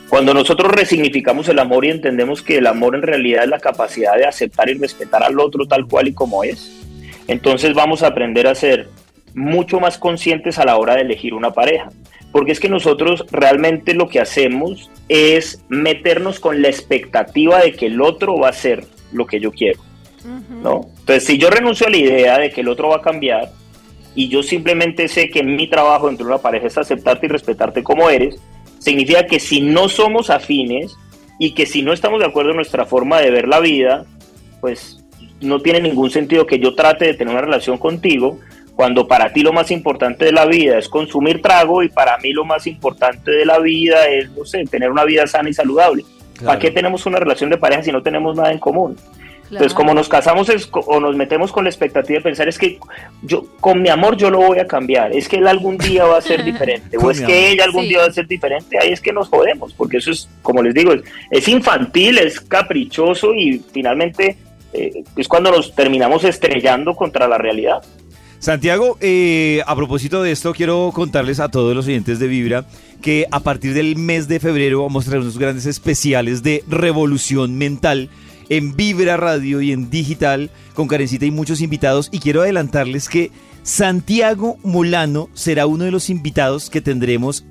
Cuando 0.10 0.34
nosotros 0.34 0.72
resignificamos 0.72 1.50
el 1.50 1.58
amor 1.60 1.86
y 1.86 1.90
entendemos 1.90 2.42
que 2.42 2.58
el 2.58 2.68
amor 2.68 2.96
en 2.96 3.02
realidad 3.02 3.44
es 3.44 3.50
la 3.50 3.60
capacidad 3.60 4.16
de 4.16 4.26
aceptar 4.26 4.70
y 4.70 4.76
respetar 4.76 5.24
al 5.24 5.40
otro 5.40 5.66
tal 5.66 5.88
cual 5.88 6.08
y 6.08 6.14
como 6.14 6.44
es, 6.44 6.84
entonces 7.28 7.74
vamos 7.74 8.04
a 8.04 8.08
aprender 8.08 8.48
a 8.48 8.54
ser 8.54 8.90
mucho 9.36 9.80
más 9.80 9.98
conscientes 9.98 10.58
a 10.58 10.66
la 10.66 10.78
hora 10.78 10.96
de 10.96 11.02
elegir 11.02 11.34
una 11.34 11.52
pareja. 11.52 11.90
Porque 12.32 12.52
es 12.52 12.60
que 12.60 12.70
nosotros 12.70 13.26
realmente 13.32 13.94
lo 13.94 14.10
que 14.10 14.20
hacemos 14.20 14.90
es 15.08 15.64
meternos 15.70 16.40
con 16.40 16.62
la 16.62 16.70
expectativa 16.70 17.60
de 17.60 17.74
que 17.74 17.86
el 17.86 18.02
otro 18.02 18.38
va 18.38 18.50
a 18.50 18.54
ser 18.54 18.86
lo 19.12 19.28
que 19.28 19.40
yo 19.40 19.52
quiero. 19.52 19.82
¿no? 20.50 20.88
Entonces, 21.00 21.26
si 21.26 21.38
yo 21.38 21.50
renuncio 21.50 21.86
a 21.86 21.92
la 21.92 21.98
idea 21.98 22.40
de 22.40 22.50
que 22.50 22.62
el 22.62 22.70
otro 22.70 22.90
va 22.90 22.98
a 22.98 23.02
cambiar 23.02 23.52
y 24.16 24.28
yo 24.30 24.42
simplemente 24.42 25.08
sé 25.08 25.30
que 25.30 25.44
mi 25.44 25.68
trabajo 25.68 26.08
dentro 26.08 26.26
de 26.26 26.34
una 26.34 26.42
pareja 26.42 26.68
es 26.68 26.78
aceptarte 26.78 27.28
y 27.28 27.30
respetarte 27.30 27.84
como 27.84 28.10
eres, 28.10 28.40
significa 28.80 29.28
que 29.28 29.40
si 29.40 29.62
no 29.62 29.88
somos 29.88 30.30
afines 30.30 30.96
y 31.38 31.54
que 31.54 31.66
si 31.66 31.82
no 31.82 31.94
estamos 31.94 32.20
de 32.20 32.26
acuerdo 32.26 32.52
en 32.52 32.56
nuestra 32.56 32.86
forma 32.86 33.20
de 33.20 33.30
ver 33.30 33.48
la 33.48 33.60
vida, 33.60 34.06
pues 34.62 35.04
no 35.42 35.60
tiene 35.60 35.82
ningún 35.82 36.10
sentido 36.10 36.48
que 36.48 36.60
yo 36.60 36.76
trate 36.76 37.06
de 37.06 37.14
tener 37.14 37.34
una 37.34 37.42
relación 37.42 37.78
contigo 37.78 38.40
cuando 38.76 39.08
para 39.08 39.32
ti 39.32 39.42
lo 39.42 39.54
más 39.54 39.72
importante 39.72 40.26
de 40.26 40.32
la 40.32 40.46
vida 40.46 40.78
es 40.78 40.90
consumir 40.90 41.42
trago 41.42 41.82
y 41.82 41.90
para 41.90 42.18
mí 42.18 42.34
lo 42.34 42.44
más 42.44 42.68
importante 42.68 43.32
de 43.32 43.46
la 43.46 43.60
vida 43.60 44.08
es, 44.08 44.30
no 44.32 44.46
sé, 44.46 44.64
tener 44.66 44.92
una 44.92 45.06
vida 45.06 45.26
sana 45.28 45.50
y 45.50 45.54
saludable. 45.54 46.04
¿Para 46.44 46.60
qué 46.60 46.70
tenemos 46.70 47.06
una 47.06 47.18
relación 47.18 47.50
de 47.50 47.58
pareja 47.58 47.84
si 47.84 47.92
no 47.94 48.04
tenemos 48.04 48.36
nada 48.36 48.52
en 48.52 48.60
común? 48.60 48.98
Entonces, 49.46 49.74
como 49.74 49.94
nos 49.94 50.10
casamos 50.10 50.50
o 50.74 51.00
nos 51.00 51.16
metemos 51.16 51.52
con 51.52 51.66
la 51.66 51.70
expectativa 51.70 52.18
de 52.18 52.24
pensar 52.24 52.48
es 52.48 52.58
que 52.58 52.80
yo 53.22 53.46
con 53.60 53.80
mi 53.80 53.90
amor 53.90 54.18
yo 54.18 54.32
lo 54.32 54.40
voy 54.40 54.58
a 54.58 54.66
cambiar, 54.66 55.14
es 55.14 55.30
que 55.30 55.38
él 55.38 55.48
algún 55.48 55.78
día 55.78 56.04
va 56.06 56.18
a 56.18 56.22
ser 56.22 56.44
diferente 56.44 56.98
o 56.98 57.12
es 57.12 57.22
que 57.22 57.52
ella 57.52 57.64
algún 57.64 57.88
día 57.88 58.00
va 58.00 58.06
a 58.06 58.12
ser 58.12 58.28
diferente, 58.28 58.78
ahí 58.80 58.92
es 58.92 59.02
que 59.02 59.14
nos 59.14 59.30
jodemos, 59.30 59.74
porque 59.74 59.98
eso 59.98 60.10
es, 60.12 60.28
como 60.42 60.64
les 60.64 60.74
digo, 60.74 60.94
es, 61.30 61.48
infantil, 61.48 62.18
es 62.18 62.42
caprichoso 62.42 63.36
y 63.36 63.62
finalmente 63.72 64.36
eh, 64.74 65.04
es 65.16 65.28
cuando 65.28 65.52
nos 65.52 65.76
terminamos 65.76 66.24
estrellando 66.24 66.96
contra 66.96 67.28
la 67.28 67.38
realidad. 67.38 67.84
Santiago, 68.46 69.00
eh, 69.02 69.64
a 69.66 69.76
propósito 69.76 70.22
de 70.22 70.32
esto, 70.32 70.54
quiero 70.54 70.92
contarles 70.94 71.40
a 71.40 71.50
todos 71.50 71.76
los 71.76 71.88
oyentes 71.88 72.20
de 72.20 72.28
Vibra 72.28 72.64
que 73.02 73.26
a 73.32 73.40
partir 73.40 73.74
del 73.74 73.96
mes 73.96 74.28
de 74.28 74.40
febrero 74.40 74.84
vamos 74.84 75.08
a 75.08 75.10
traer 75.10 75.24
unos 75.24 75.40
grandes 75.40 75.66
especiales 75.66 76.44
de 76.44 76.64
revolución 76.68 77.58
mental 77.58 78.12
en 78.50 78.76
Vibra 78.76 79.18
Radio 79.18 79.62
y 79.62 79.72
en 79.72 79.90
digital 79.90 80.52
con 80.76 80.88
Karencita 80.88 81.26
y 81.26 81.32
muchos 81.32 81.60
invitados. 81.60 82.10
Y 82.12 82.20
quiero 82.20 82.44
adelantarles 82.44 83.10
que 83.10 83.32
Santiago 83.64 84.58
Molano 84.62 85.28
será 85.34 85.66
uno 85.66 85.86
de 85.86 85.90
los 85.90 86.12
invitados 86.12 86.70
que 86.70 86.82
tendremos. 86.82 87.46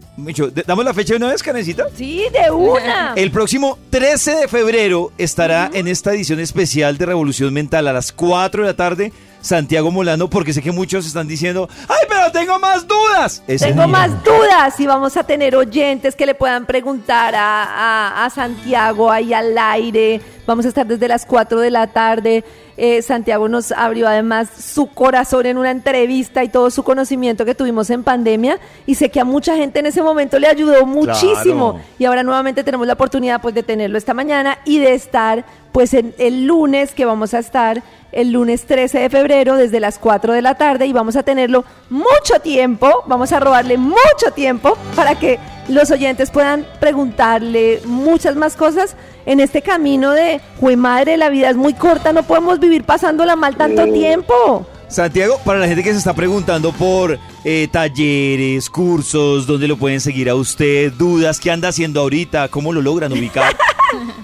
¿Damos 0.64 0.84
la 0.84 0.94
fecha 0.94 1.14
de 1.14 1.16
una 1.16 1.32
vez, 1.32 1.42
Karencita? 1.42 1.86
Sí, 1.96 2.22
de 2.32 2.52
una. 2.52 3.14
El 3.16 3.32
próximo 3.32 3.80
13 3.90 4.36
de 4.36 4.46
febrero 4.46 5.10
estará 5.18 5.72
en 5.74 5.88
esta 5.88 6.14
edición 6.14 6.38
especial 6.38 6.98
de 6.98 7.06
Revolución 7.06 7.52
Mental 7.52 7.88
a 7.88 7.92
las 7.92 8.12
4 8.12 8.62
de 8.62 8.68
la 8.68 8.76
tarde 8.76 9.12
Santiago 9.44 9.90
Molano, 9.90 10.30
porque 10.30 10.54
sé 10.54 10.62
que 10.62 10.72
muchos 10.72 11.04
están 11.06 11.28
diciendo, 11.28 11.68
¡ay, 11.86 12.06
pero 12.08 12.32
tengo 12.32 12.58
más 12.58 12.86
dudas! 12.88 13.42
tengo 13.46 13.86
más 13.86 14.10
dudas 14.24 14.80
y 14.80 14.86
vamos 14.86 15.18
a 15.18 15.24
tener 15.24 15.54
oyentes 15.54 16.16
que 16.16 16.24
le 16.24 16.34
puedan 16.34 16.64
preguntar 16.64 17.34
a, 17.36 18.24
a, 18.24 18.30
Santiago 18.30 19.10
ahí 19.10 19.34
al 19.34 19.56
aire. 19.58 20.22
Vamos 20.46 20.64
a 20.64 20.68
estar 20.68 20.86
desde 20.86 21.08
las 21.08 21.26
4 21.26 21.60
de 21.60 21.70
la 21.70 21.88
tarde. 21.88 22.42
Eh, 22.78 23.02
Santiago 23.02 23.46
nos 23.48 23.70
abrió 23.70 24.08
además 24.08 24.48
su 24.58 24.86
corazón 24.86 25.44
en 25.44 25.58
una 25.58 25.70
entrevista 25.70 26.42
y 26.42 26.48
todo 26.48 26.70
su 26.70 26.82
conocimiento 26.82 27.44
que 27.44 27.54
tuvimos 27.54 27.90
en 27.90 28.02
pandemia 28.02 28.58
y 28.84 28.96
sé 28.96 29.10
que 29.10 29.20
a 29.20 29.24
mucha 29.24 29.56
gente 29.56 29.78
en 29.78 29.86
ese 29.86 30.02
momento 30.02 30.40
le 30.40 30.48
ayudó 30.48 30.84
muchísimo 30.84 31.80
y 32.00 32.06
ahora 32.06 32.24
nuevamente 32.24 32.64
tenemos 32.64 32.86
la 32.86 32.94
oportunidad 32.94 33.40
pues 33.40 33.54
de 33.54 33.62
tenerlo 33.62 33.96
esta 33.96 34.12
mañana 34.12 34.58
y 34.64 34.80
de 34.80 34.94
estar 34.94 35.44
pues 35.74 35.92
en 35.92 36.14
el 36.18 36.46
lunes 36.46 36.94
que 36.94 37.04
vamos 37.04 37.34
a 37.34 37.40
estar 37.40 37.82
el 38.12 38.30
lunes 38.30 38.64
13 38.64 38.96
de 39.00 39.10
febrero 39.10 39.56
desde 39.56 39.80
las 39.80 39.98
4 39.98 40.32
de 40.32 40.40
la 40.40 40.54
tarde 40.54 40.86
y 40.86 40.92
vamos 40.92 41.16
a 41.16 41.24
tenerlo 41.24 41.64
mucho 41.90 42.38
tiempo, 42.40 43.02
vamos 43.08 43.32
a 43.32 43.40
robarle 43.40 43.76
mucho 43.76 44.30
tiempo 44.36 44.78
para 44.94 45.16
que 45.16 45.40
los 45.66 45.90
oyentes 45.90 46.30
puedan 46.30 46.64
preguntarle 46.78 47.80
muchas 47.86 48.36
más 48.36 48.54
cosas 48.54 48.94
en 49.26 49.40
este 49.40 49.62
camino 49.62 50.12
de, 50.12 50.40
¡Jue 50.60 50.76
madre, 50.76 51.16
la 51.16 51.28
vida 51.28 51.50
es 51.50 51.56
muy 51.56 51.74
corta, 51.74 52.12
no 52.12 52.22
podemos 52.22 52.60
vivir 52.60 52.84
pasándola 52.84 53.34
mal 53.34 53.56
tanto 53.56 53.84
tiempo! 53.92 54.64
Santiago, 54.86 55.40
para 55.44 55.58
la 55.58 55.66
gente 55.66 55.82
que 55.82 55.90
se 55.90 55.98
está 55.98 56.14
preguntando 56.14 56.70
por 56.70 57.18
eh, 57.42 57.66
talleres, 57.72 58.70
cursos, 58.70 59.44
dónde 59.44 59.66
lo 59.66 59.76
pueden 59.76 60.00
seguir 60.00 60.30
a 60.30 60.36
usted, 60.36 60.92
dudas, 60.92 61.40
qué 61.40 61.50
anda 61.50 61.70
haciendo 61.70 62.00
ahorita, 62.00 62.46
cómo 62.46 62.72
lo 62.72 62.80
logran 62.80 63.12
ubicar. 63.12 63.56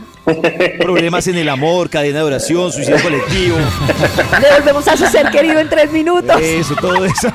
Problemas 0.79 1.27
en 1.27 1.37
el 1.37 1.49
amor, 1.49 1.91
cadena 1.91 2.19
de 2.19 2.25
oración, 2.25 2.73
suicidio 2.73 3.03
colectivo. 3.03 3.57
Le 4.41 4.53
volvemos 4.59 4.87
a 4.89 4.97
su 4.97 5.07
ser 5.07 5.31
querido 5.31 5.59
en 5.59 5.69
tres 5.69 5.91
minutos. 5.93 6.41
Eso, 6.41 6.75
todo 6.77 7.05
eso. 7.05 7.33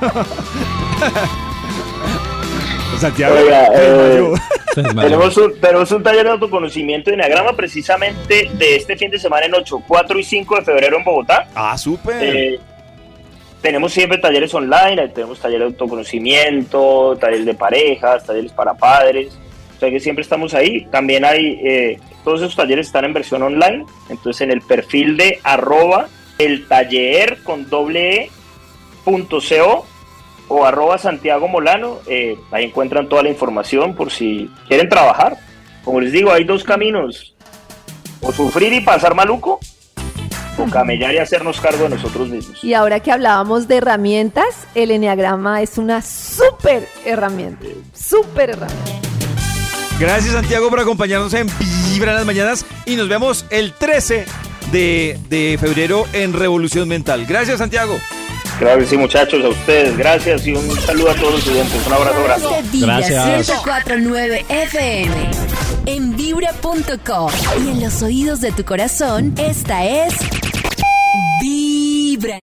Santiago, 2.99 3.35
eh, 3.37 4.33
tenemos, 4.73 5.37
un, 5.37 5.59
tenemos 5.59 5.91
un 5.91 6.01
taller 6.01 6.23
de 6.23 6.31
autoconocimiento 6.31 7.09
de 7.09 7.15
Enneagrama 7.15 7.53
precisamente 7.53 8.49
de 8.53 8.75
este 8.77 8.95
fin 8.95 9.11
de 9.11 9.19
semana 9.19 9.47
en 9.47 9.55
8, 9.55 9.83
4 9.85 10.19
y 10.19 10.23
5 10.23 10.55
de 10.55 10.61
febrero 10.61 10.97
en 10.97 11.03
Bogotá. 11.03 11.47
Ah, 11.53 11.77
súper. 11.77 12.23
Eh, 12.23 12.59
tenemos 13.61 13.91
siempre 13.91 14.17
talleres 14.17 14.53
online, 14.53 15.09
tenemos 15.09 15.39
talleres 15.39 15.61
de 15.61 15.73
autoconocimiento, 15.73 17.17
talleres 17.19 17.45
de 17.45 17.53
parejas, 17.53 18.23
talleres 18.23 18.51
para 18.53 18.73
padres. 18.73 19.37
O 19.81 19.99
siempre 19.99 20.21
estamos 20.23 20.53
ahí. 20.53 20.85
También 20.91 21.25
hay, 21.25 21.59
eh, 21.63 21.99
todos 22.23 22.41
esos 22.41 22.55
talleres 22.55 22.87
están 22.87 23.05
en 23.05 23.13
versión 23.13 23.43
online. 23.43 23.85
Entonces 24.09 24.41
en 24.41 24.51
el 24.51 24.61
perfil 24.61 25.17
de 25.17 25.39
arroba 25.43 26.07
el 26.37 26.67
taller 26.67 27.39
con 27.43 27.69
doble 27.69 28.23
e 28.23 28.31
punto 29.03 29.39
co 29.39 29.85
o 30.47 30.65
arroba 30.65 30.97
Santiago 30.97 31.47
Molano, 31.47 31.99
eh, 32.07 32.37
ahí 32.51 32.65
encuentran 32.65 33.09
toda 33.09 33.23
la 33.23 33.29
información 33.29 33.95
por 33.95 34.11
si 34.11 34.49
quieren 34.67 34.89
trabajar. 34.89 35.37
Como 35.83 36.01
les 36.01 36.11
digo, 36.11 36.31
hay 36.31 36.43
dos 36.43 36.63
caminos, 36.63 37.35
o 38.21 38.31
sufrir 38.31 38.73
y 38.73 38.81
pasar 38.81 39.15
maluco, 39.15 39.59
o 40.57 40.69
camellar 40.69 41.13
y 41.13 41.17
hacernos 41.17 41.59
cargo 41.59 41.83
de 41.83 41.89
nosotros 41.89 42.29
mismos. 42.29 42.63
Y 42.63 42.73
ahora 42.73 42.99
que 42.99 43.11
hablábamos 43.11 43.67
de 43.67 43.77
herramientas, 43.77 44.67
el 44.75 44.91
Enneagrama 44.91 45.61
es 45.61 45.77
una 45.77 46.01
súper 46.01 46.87
herramienta, 47.05 47.65
súper 47.93 48.51
herramienta. 48.51 49.04
Gracias 49.99 50.33
Santiago 50.33 50.69
por 50.69 50.79
acompañarnos 50.79 51.33
en 51.33 51.47
Vibra 51.89 52.11
en 52.11 52.17
las 52.17 52.25
Mañanas 52.25 52.65
y 52.85 52.95
nos 52.95 53.07
vemos 53.07 53.45
el 53.49 53.71
13 53.73 54.25
de, 54.71 55.17
de 55.29 55.57
febrero 55.59 56.05
en 56.11 56.33
Revolución 56.33 56.87
Mental. 56.87 57.25
Gracias 57.25 57.59
Santiago. 57.59 57.97
Claro 58.59 58.79
que 58.79 58.85
sí, 58.85 58.97
muchachos, 58.97 59.43
a 59.43 59.49
ustedes. 59.49 59.97
Gracias 59.97 60.47
y 60.47 60.53
un 60.53 60.69
saludo 60.81 61.11
a 61.11 61.15
todos 61.15 61.31
los 61.33 61.39
estudiantes. 61.41 61.87
Un 61.87 61.93
abrazo 61.93 62.23
grande. 62.23 62.47
Gracias. 62.73 63.49
104.9 63.49 64.45
FM. 64.49 65.15
En 65.87 66.15
vibra.com. 66.15 67.31
Y 67.65 67.69
en 67.69 67.81
los 67.81 68.01
oídos 68.01 68.41
de 68.41 68.51
tu 68.53 68.63
corazón, 68.63 69.33
esta 69.37 69.85
es 69.85 70.13